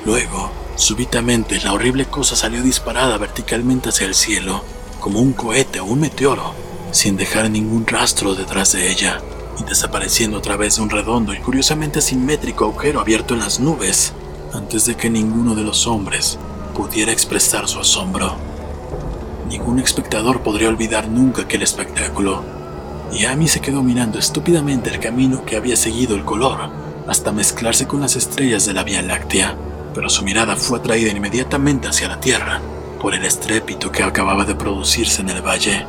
[0.05, 4.63] Luego, súbitamente, la horrible cosa salió disparada verticalmente hacia el cielo,
[4.99, 6.53] como un cohete o un meteoro,
[6.93, 9.19] sin dejar ningún rastro detrás de ella,
[9.59, 14.13] y desapareciendo a través de un redondo y curiosamente simétrico agujero abierto en las nubes,
[14.53, 16.37] antes de que ninguno de los hombres
[16.75, 18.37] pudiera expresar su asombro.
[19.49, 22.43] Ningún espectador podría olvidar nunca aquel espectáculo,
[23.11, 26.69] y Amy se quedó mirando estúpidamente el camino que había seguido el color,
[27.07, 29.57] hasta mezclarse con las estrellas de la Vía Láctea,
[29.93, 32.61] pero su mirada fue atraída inmediatamente hacia la Tierra,
[33.01, 35.85] por el estrépito que acababa de producirse en el valle.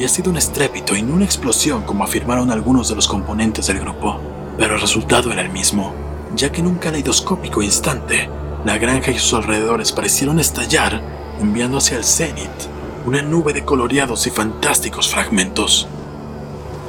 [0.00, 3.80] Había sido un estrépito y no una explosión como afirmaron algunos de los componentes del
[3.80, 4.18] grupo,
[4.56, 5.92] pero el resultado era el mismo,
[6.34, 8.30] ya que en un caleidoscópico instante,
[8.64, 11.02] la granja y sus alrededores parecieron estallar,
[11.38, 12.48] enviando hacia el cenit
[13.04, 15.86] una nube de coloreados y fantásticos fragmentos.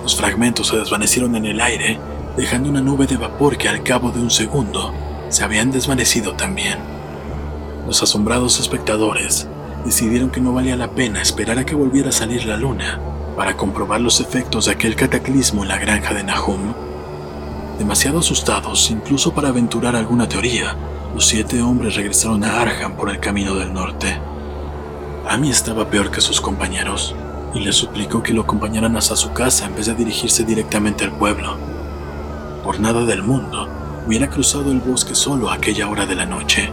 [0.04, 2.00] Los fragmentos se desvanecieron en el aire,
[2.38, 4.94] dejando una nube de vapor que al cabo de un segundo
[5.28, 6.80] se habían desvanecido también.
[7.86, 9.50] Los asombrados espectadores
[9.86, 13.00] decidieron que no valía la pena esperar a que volviera a salir la luna
[13.36, 16.74] para comprobar los efectos de aquel cataclismo en la granja de Nahum.
[17.80, 20.76] Demasiado asustados incluso para aventurar alguna teoría,
[21.16, 24.20] los siete hombres regresaron a Arham por el camino del norte.
[25.28, 27.16] Amy estaba peor que sus compañeros
[27.54, 31.12] y le suplicó que lo acompañaran hasta su casa en vez de dirigirse directamente al
[31.12, 31.58] pueblo.
[32.64, 33.68] Por nada del mundo
[34.06, 36.72] hubiera cruzado el bosque solo a aquella hora de la noche.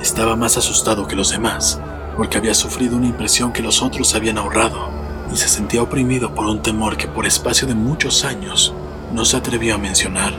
[0.00, 1.80] Estaba más asustado que los demás,
[2.16, 4.90] porque había sufrido una impresión que los otros habían ahorrado,
[5.32, 8.74] y se sentía oprimido por un temor que por espacio de muchos años
[9.12, 10.34] no se atrevió a mencionar.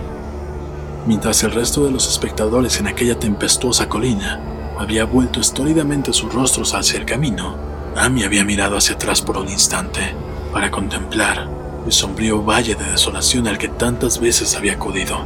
[1.05, 4.39] Mientras el resto de los espectadores en aquella tempestuosa colina
[4.79, 7.55] había vuelto estóridamente sus rostros hacia el camino,
[7.95, 10.15] Amy había mirado hacia atrás por un instante
[10.51, 11.47] para contemplar
[11.85, 15.17] el sombrío valle de desolación al que tantas veces había acudido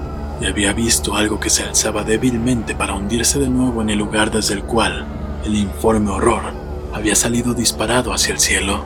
[0.41, 4.31] y había visto algo que se alzaba débilmente para hundirse de nuevo en el lugar
[4.31, 6.53] desde el cual el informe horror
[6.93, 8.83] había salido disparado hacia el cielo.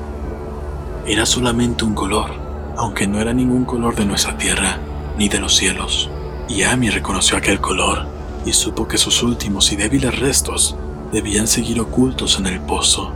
[1.06, 2.32] Era solamente un color,
[2.78, 4.80] aunque no era ningún color de nuestra tierra
[5.18, 6.09] ni de los cielos.
[6.47, 8.05] Y Amy reconoció aquel color
[8.46, 10.75] y supo que sus últimos y débiles restos
[11.12, 13.12] debían seguir ocultos en el pozo.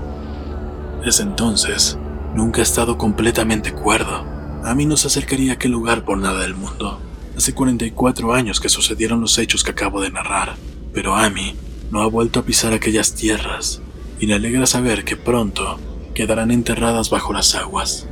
[1.03, 1.97] Desde entonces,
[2.34, 4.26] nunca ha estado completamente cuerdo.
[4.64, 6.99] Amy no se acercaría a aquel lugar por nada del mundo.
[7.35, 10.55] Hace 44 años que sucedieron los hechos que acabo de narrar,
[10.93, 11.55] pero Amy
[11.91, 13.81] no ha vuelto a pisar aquellas tierras
[14.19, 15.80] y le alegra saber que pronto
[16.14, 18.07] quedarán enterradas bajo las aguas.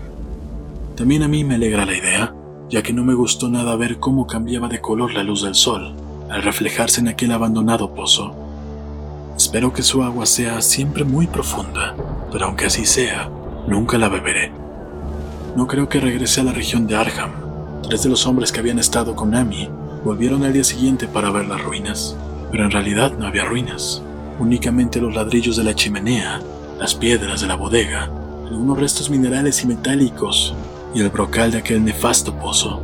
[0.95, 2.35] También a mí me alegra la idea,
[2.69, 5.95] ya que no me gustó nada ver cómo cambiaba de color la luz del sol
[6.30, 8.34] al reflejarse en aquel abandonado pozo.
[9.38, 11.95] Espero que su agua sea siempre muy profunda,
[12.31, 13.30] pero aunque así sea,
[13.68, 14.52] nunca la beberé.
[15.56, 17.45] No creo que regrese a la región de Arham,
[17.88, 19.69] Tres de los hombres que habían estado con Amy
[20.03, 22.18] volvieron al día siguiente para ver las ruinas,
[22.56, 24.02] pero en realidad no había ruinas,
[24.40, 26.40] únicamente los ladrillos de la chimenea,
[26.80, 28.10] las piedras de la bodega,
[28.48, 30.56] algunos restos minerales y metálicos
[30.94, 32.82] y el brocal de aquel nefasto pozo.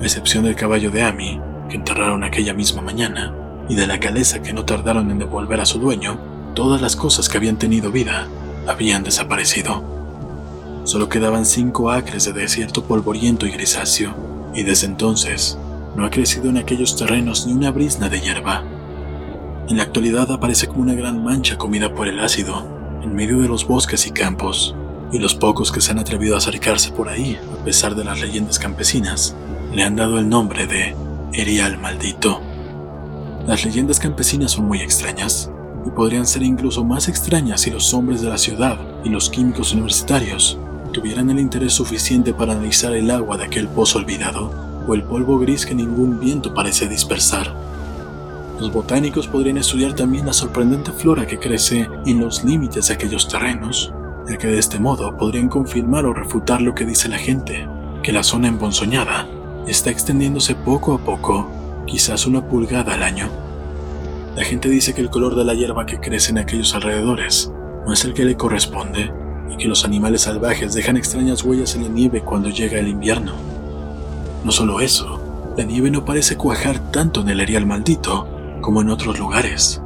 [0.00, 3.34] A excepción del caballo de Amy, que enterraron aquella misma mañana,
[3.68, 6.20] y de la caleza que no tardaron en devolver a su dueño,
[6.54, 8.28] todas las cosas que habían tenido vida
[8.68, 9.82] habían desaparecido.
[10.84, 14.14] Solo quedaban cinco acres de desierto polvoriento y grisáceo,
[14.54, 15.58] y desde entonces
[15.96, 18.64] no ha crecido en aquellos terrenos ni una brisna de hierba.
[19.68, 22.66] En la actualidad aparece como una gran mancha comida por el ácido,
[23.02, 24.74] en medio de los bosques y campos,
[25.12, 28.20] y los pocos que se han atrevido a acercarse por ahí, a pesar de las
[28.20, 29.34] leyendas campesinas,
[29.72, 30.94] le han dado el nombre de
[31.32, 32.40] Erial Maldito.
[33.46, 35.50] Las leyendas campesinas son muy extrañas,
[35.86, 39.72] y podrían ser incluso más extrañas si los hombres de la ciudad y los químicos
[39.72, 40.58] universitarios
[40.92, 45.66] tuvieran el interés suficiente para analizar el agua de aquel pozo olvidado el polvo gris
[45.66, 47.54] que ningún viento parece dispersar.
[48.58, 53.26] Los botánicos podrían estudiar también la sorprendente flora que crece en los límites de aquellos
[53.26, 53.92] terrenos,
[54.28, 57.66] ya que de este modo podrían confirmar o refutar lo que dice la gente,
[58.02, 59.26] que la zona emponzoñada
[59.66, 61.48] está extendiéndose poco a poco,
[61.86, 63.28] quizás una pulgada al año.
[64.36, 67.50] La gente dice que el color de la hierba que crece en aquellos alrededores
[67.86, 69.12] no es el que le corresponde
[69.50, 73.59] y que los animales salvajes dejan extrañas huellas en la nieve cuando llega el invierno.
[74.44, 75.20] No solo eso,
[75.56, 78.26] la nieve no parece cuajar tanto en el erial maldito
[78.62, 79.82] como en otros lugares.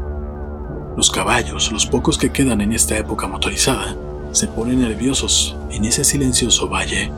[0.96, 3.96] Los caballos, los pocos que quedan en esta época motorizada,
[4.30, 7.10] se ponen nerviosos en ese silencioso valle,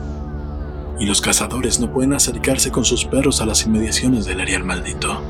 [0.99, 5.21] y los cazadores no pueden acercarse con sus perros a las inmediaciones del erial maldito.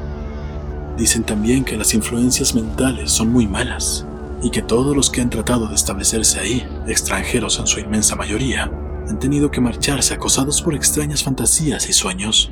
[0.98, 4.06] Dicen también que las influencias mentales son muy malas
[4.42, 8.72] y que todos los que han tratado de establecerse ahí, extranjeros en su inmensa mayoría,
[9.10, 12.52] han tenido que marcharse acosados por extrañas fantasías y sueños.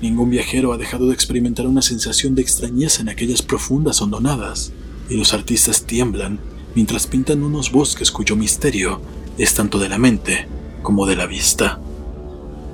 [0.00, 4.72] Ningún viajero ha dejado de experimentar una sensación de extrañeza en aquellas profundas hondonadas,
[5.08, 6.38] y los artistas tiemblan
[6.74, 9.00] mientras pintan unos bosques cuyo misterio
[9.38, 10.46] es tanto de la mente
[10.82, 11.80] como de la vista.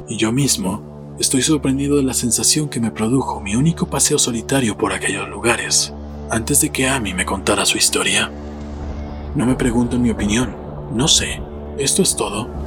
[0.08, 4.76] Y yo mismo estoy sorprendido de la sensación que me produjo mi único paseo solitario
[4.76, 5.92] por aquellos lugares
[6.30, 8.30] antes de que Amy me contara su historia.
[9.34, 10.56] No me pregunto mi opinión,
[10.94, 11.40] no sé,
[11.78, 12.61] esto es todo.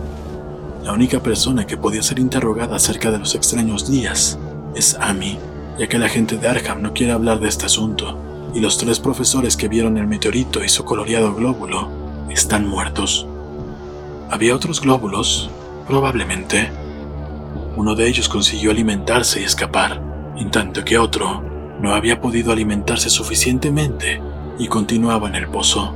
[0.86, 4.38] La única persona que podía ser interrogada acerca de los extraños días
[4.76, 5.40] es Amy,
[5.80, 8.20] ya que la gente de Arkham no quiere hablar de este asunto,
[8.54, 11.90] y los tres profesores que vieron el meteorito y su coloreado glóbulo
[12.30, 13.26] están muertos.
[14.30, 15.50] ¿Había otros glóbulos?
[15.88, 16.70] Probablemente.
[17.76, 20.00] Uno de ellos consiguió alimentarse y escapar,
[20.38, 21.42] en tanto que otro
[21.82, 24.22] no había podido alimentarse suficientemente
[24.60, 25.96] y continuaba en el pozo.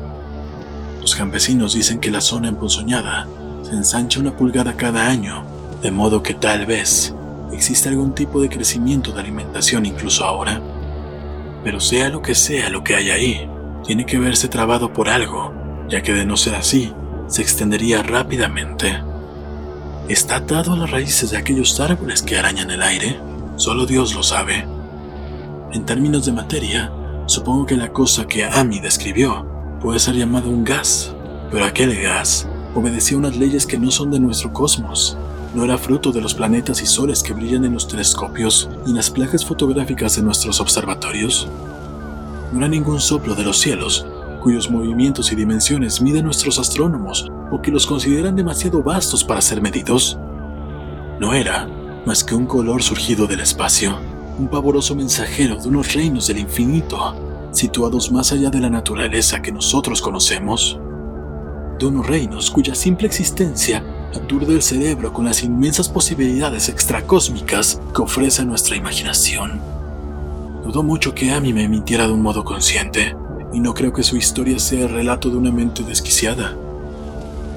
[0.99, 3.27] Los campesinos dicen que la zona emponzoñada
[3.69, 5.43] se ensancha una pulgada cada año,
[5.83, 7.13] de modo que tal vez
[7.53, 10.59] existe algún tipo de crecimiento de alimentación incluso ahora.
[11.63, 13.49] Pero sea lo que sea lo que hay ahí,
[13.85, 15.53] tiene que verse trabado por algo,
[15.87, 16.91] ya que de no ser así,
[17.27, 19.03] se extendería rápidamente.
[20.07, 23.19] ¿Está atado a las raíces de aquellos árboles que arañan el aire?
[23.55, 24.65] Solo Dios lo sabe.
[25.71, 26.91] En términos de materia,
[27.27, 29.45] supongo que la cosa que Amy describió
[29.79, 31.13] puede ser llamada un gas,
[31.51, 35.17] pero aquel gas obedecía unas leyes que no son de nuestro cosmos.
[35.53, 38.95] No era fruto de los planetas y soles que brillan en los telescopios y en
[38.95, 41.47] las placas fotográficas de nuestros observatorios.
[42.51, 44.05] No era ningún soplo de los cielos,
[44.41, 49.61] cuyos movimientos y dimensiones miden nuestros astrónomos o que los consideran demasiado vastos para ser
[49.61, 50.17] medidos.
[51.19, 51.67] No era
[52.05, 53.97] más que un color surgido del espacio
[54.39, 57.13] un pavoroso mensajero de unos reinos del infinito,
[57.51, 60.79] situados más allá de la naturaleza que nosotros conocemos.
[61.79, 63.81] De unos reinos cuya simple existencia
[64.13, 69.61] aturde el cerebro con las inmensas posibilidades extracósmicas que ofrece nuestra imaginación.
[70.61, 73.15] Dudo mucho que Amy me mintiera de un modo consciente,
[73.53, 76.55] y no creo que su historia sea el relato de una mente desquiciada.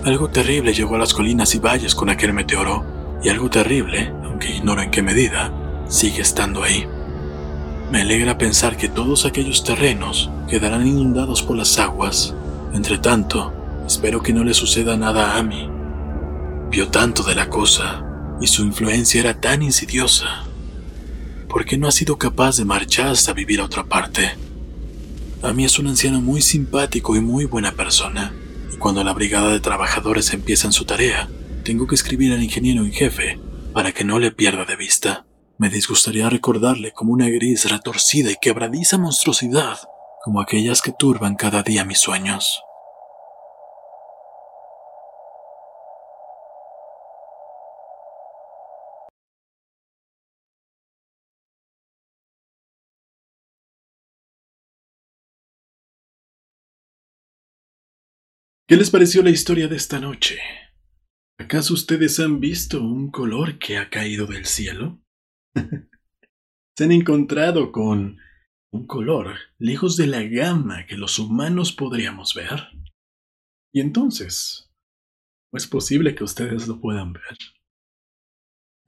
[0.04, 2.84] Algo terrible llegó a las colinas y valles con aquel meteoro,
[3.24, 5.52] y algo terrible, aunque ignoro en qué medida,
[5.88, 6.86] sigue estando ahí.
[7.90, 12.34] Me alegra pensar que todos aquellos terrenos quedarán inundados por las aguas.
[12.72, 13.52] Entre tanto,
[13.86, 15.68] espero que no le suceda nada a mí.
[16.70, 18.04] Vio tanto de la cosa
[18.40, 20.44] y su influencia era tan insidiosa.
[21.48, 24.32] ¿Por qué no ha sido capaz de marchar hasta vivir a otra parte?
[25.42, 28.32] A mí es un anciano muy simpático y muy buena persona,
[28.72, 31.28] y cuando la brigada de trabajadores empieza en su tarea,
[31.64, 33.38] tengo que escribir al ingeniero en jefe
[33.72, 35.26] para que no le pierda de vista.
[35.58, 39.78] Me disgustaría recordarle como una gris retorcida y quebradiza monstruosidad,
[40.24, 42.62] como aquellas que turban cada día mis sueños.
[58.72, 60.40] ¿Qué les pareció la historia de esta noche?
[61.38, 64.98] ¿Acaso ustedes han visto un color que ha caído del cielo?
[65.54, 68.16] se han encontrado con
[68.72, 72.68] un color lejos de la gama que los humanos podríamos ver.
[73.74, 74.72] Y entonces,
[75.52, 77.36] ¿no es posible que ustedes lo puedan ver?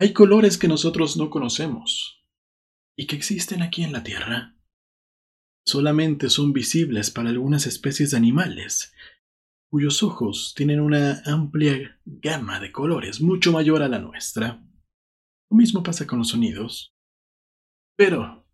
[0.01, 2.25] Hay colores que nosotros no conocemos
[2.97, 4.57] y que existen aquí en la Tierra.
[5.67, 8.95] Solamente son visibles para algunas especies de animales
[9.75, 14.65] cuyos ojos tienen una amplia gama de colores mucho mayor a la nuestra.
[15.51, 16.95] Lo mismo pasa con los sonidos.
[17.99, 18.47] Pero,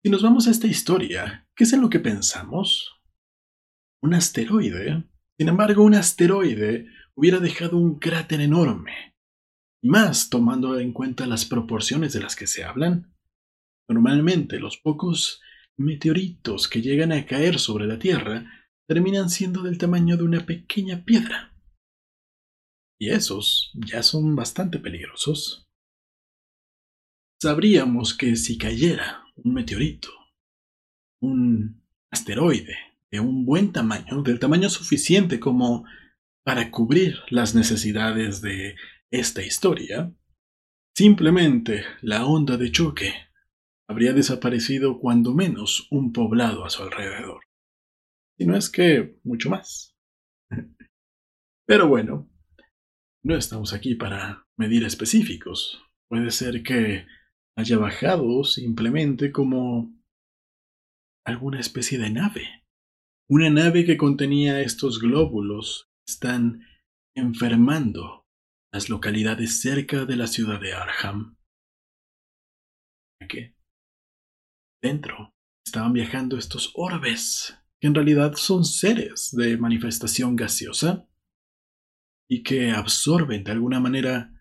[0.00, 3.02] si nos vamos a esta historia, ¿qué es en lo que pensamos?
[4.04, 5.02] Un asteroide.
[5.36, 6.86] Sin embargo, un asteroide
[7.16, 9.16] hubiera dejado un cráter enorme.
[9.82, 13.16] Y más tomando en cuenta las proporciones de las que se hablan.
[13.88, 15.42] Normalmente los pocos
[15.76, 18.59] meteoritos que llegan a caer sobre la Tierra
[18.90, 21.54] terminan siendo del tamaño de una pequeña piedra.
[22.98, 25.70] Y esos ya son bastante peligrosos.
[27.40, 30.08] Sabríamos que si cayera un meteorito,
[31.22, 32.74] un asteroide
[33.12, 35.84] de un buen tamaño, del tamaño suficiente como
[36.44, 38.74] para cubrir las necesidades de
[39.12, 40.12] esta historia,
[40.96, 43.14] simplemente la onda de choque
[43.88, 47.49] habría desaparecido cuando menos un poblado a su alrededor.
[48.40, 49.94] Y no es que mucho más.
[51.66, 52.30] Pero bueno,
[53.22, 55.84] no estamos aquí para medir específicos.
[56.08, 57.06] Puede ser que
[57.54, 59.94] haya bajado simplemente como
[61.26, 62.64] alguna especie de nave.
[63.28, 66.66] Una nave que contenía estos glóbulos que están
[67.14, 68.26] enfermando
[68.72, 71.36] las localidades cerca de la ciudad de Arham.
[73.28, 73.54] ¿Qué?
[74.82, 75.34] Dentro
[75.64, 81.08] estaban viajando estos orbes, que en realidad son seres de manifestación gaseosa
[82.28, 84.32] y que absorben de alguna manera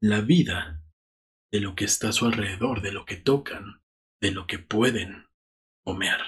[0.00, 0.82] la vida
[1.52, 3.82] de lo que está a su alrededor, de lo que tocan,
[4.20, 5.26] de lo que pueden
[5.84, 6.20] comer.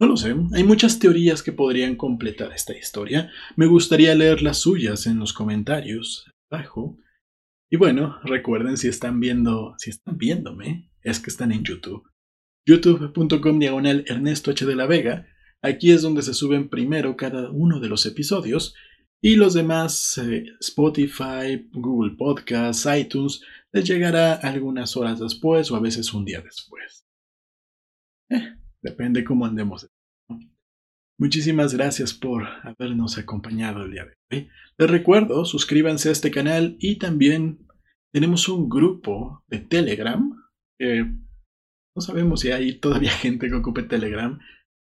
[0.00, 3.30] No lo sé, hay muchas teorías que podrían completar esta historia.
[3.56, 6.98] Me gustaría leer las suyas en los comentarios abajo.
[7.70, 12.08] Y bueno, recuerden si están viendo, si están viéndome, es que están en YouTube.
[12.66, 14.64] youtube.com diagonal Ernesto H.
[14.64, 15.26] de la Vega.
[15.62, 18.74] Aquí es donde se suben primero cada uno de los episodios
[19.20, 23.40] y los demás eh, Spotify, Google Podcasts, iTunes
[23.72, 27.06] les llegará algunas horas después o a veces un día después.
[28.30, 29.88] Eh, depende cómo andemos.
[31.18, 34.48] Muchísimas gracias por habernos acompañado el día de hoy.
[34.76, 37.66] Les recuerdo, suscríbanse a este canal y también
[38.12, 40.30] tenemos un grupo de Telegram
[41.94, 44.38] no sabemos si hay todavía gente que ocupe Telegram,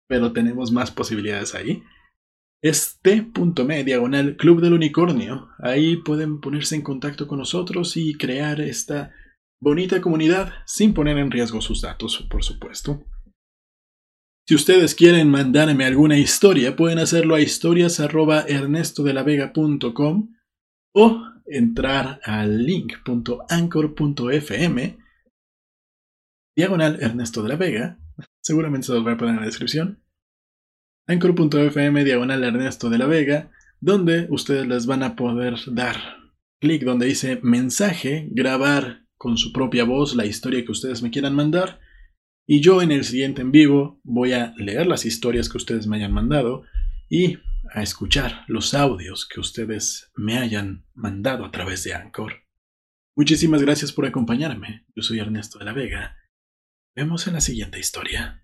[0.08, 1.82] pero tenemos más posibilidades ahí.
[2.62, 5.50] Es t.me diagonal Club del Unicornio.
[5.58, 9.12] Ahí pueden ponerse en contacto con nosotros y crear esta
[9.60, 13.04] bonita comunidad sin poner en riesgo sus datos, por supuesto.
[14.48, 20.34] Si ustedes quieren mandarme alguna historia, pueden hacerlo a historias.ernestodelavega.com
[20.94, 25.05] o entrar al link.anchor.fm
[26.56, 27.98] diagonal Ernesto de la Vega,
[28.40, 30.02] seguramente se los voy a poner en la descripción,
[31.06, 35.96] anchor.fm diagonal Ernesto de la Vega, donde ustedes les van a poder dar
[36.58, 41.34] clic donde dice mensaje, grabar con su propia voz la historia que ustedes me quieran
[41.34, 41.80] mandar,
[42.46, 45.96] y yo en el siguiente en vivo voy a leer las historias que ustedes me
[45.96, 46.62] hayan mandado
[47.10, 47.38] y
[47.74, 52.32] a escuchar los audios que ustedes me hayan mandado a través de Anchor.
[53.14, 54.86] Muchísimas gracias por acompañarme.
[54.94, 56.16] Yo soy Ernesto de la Vega
[56.96, 58.42] vemos en la siguiente historia.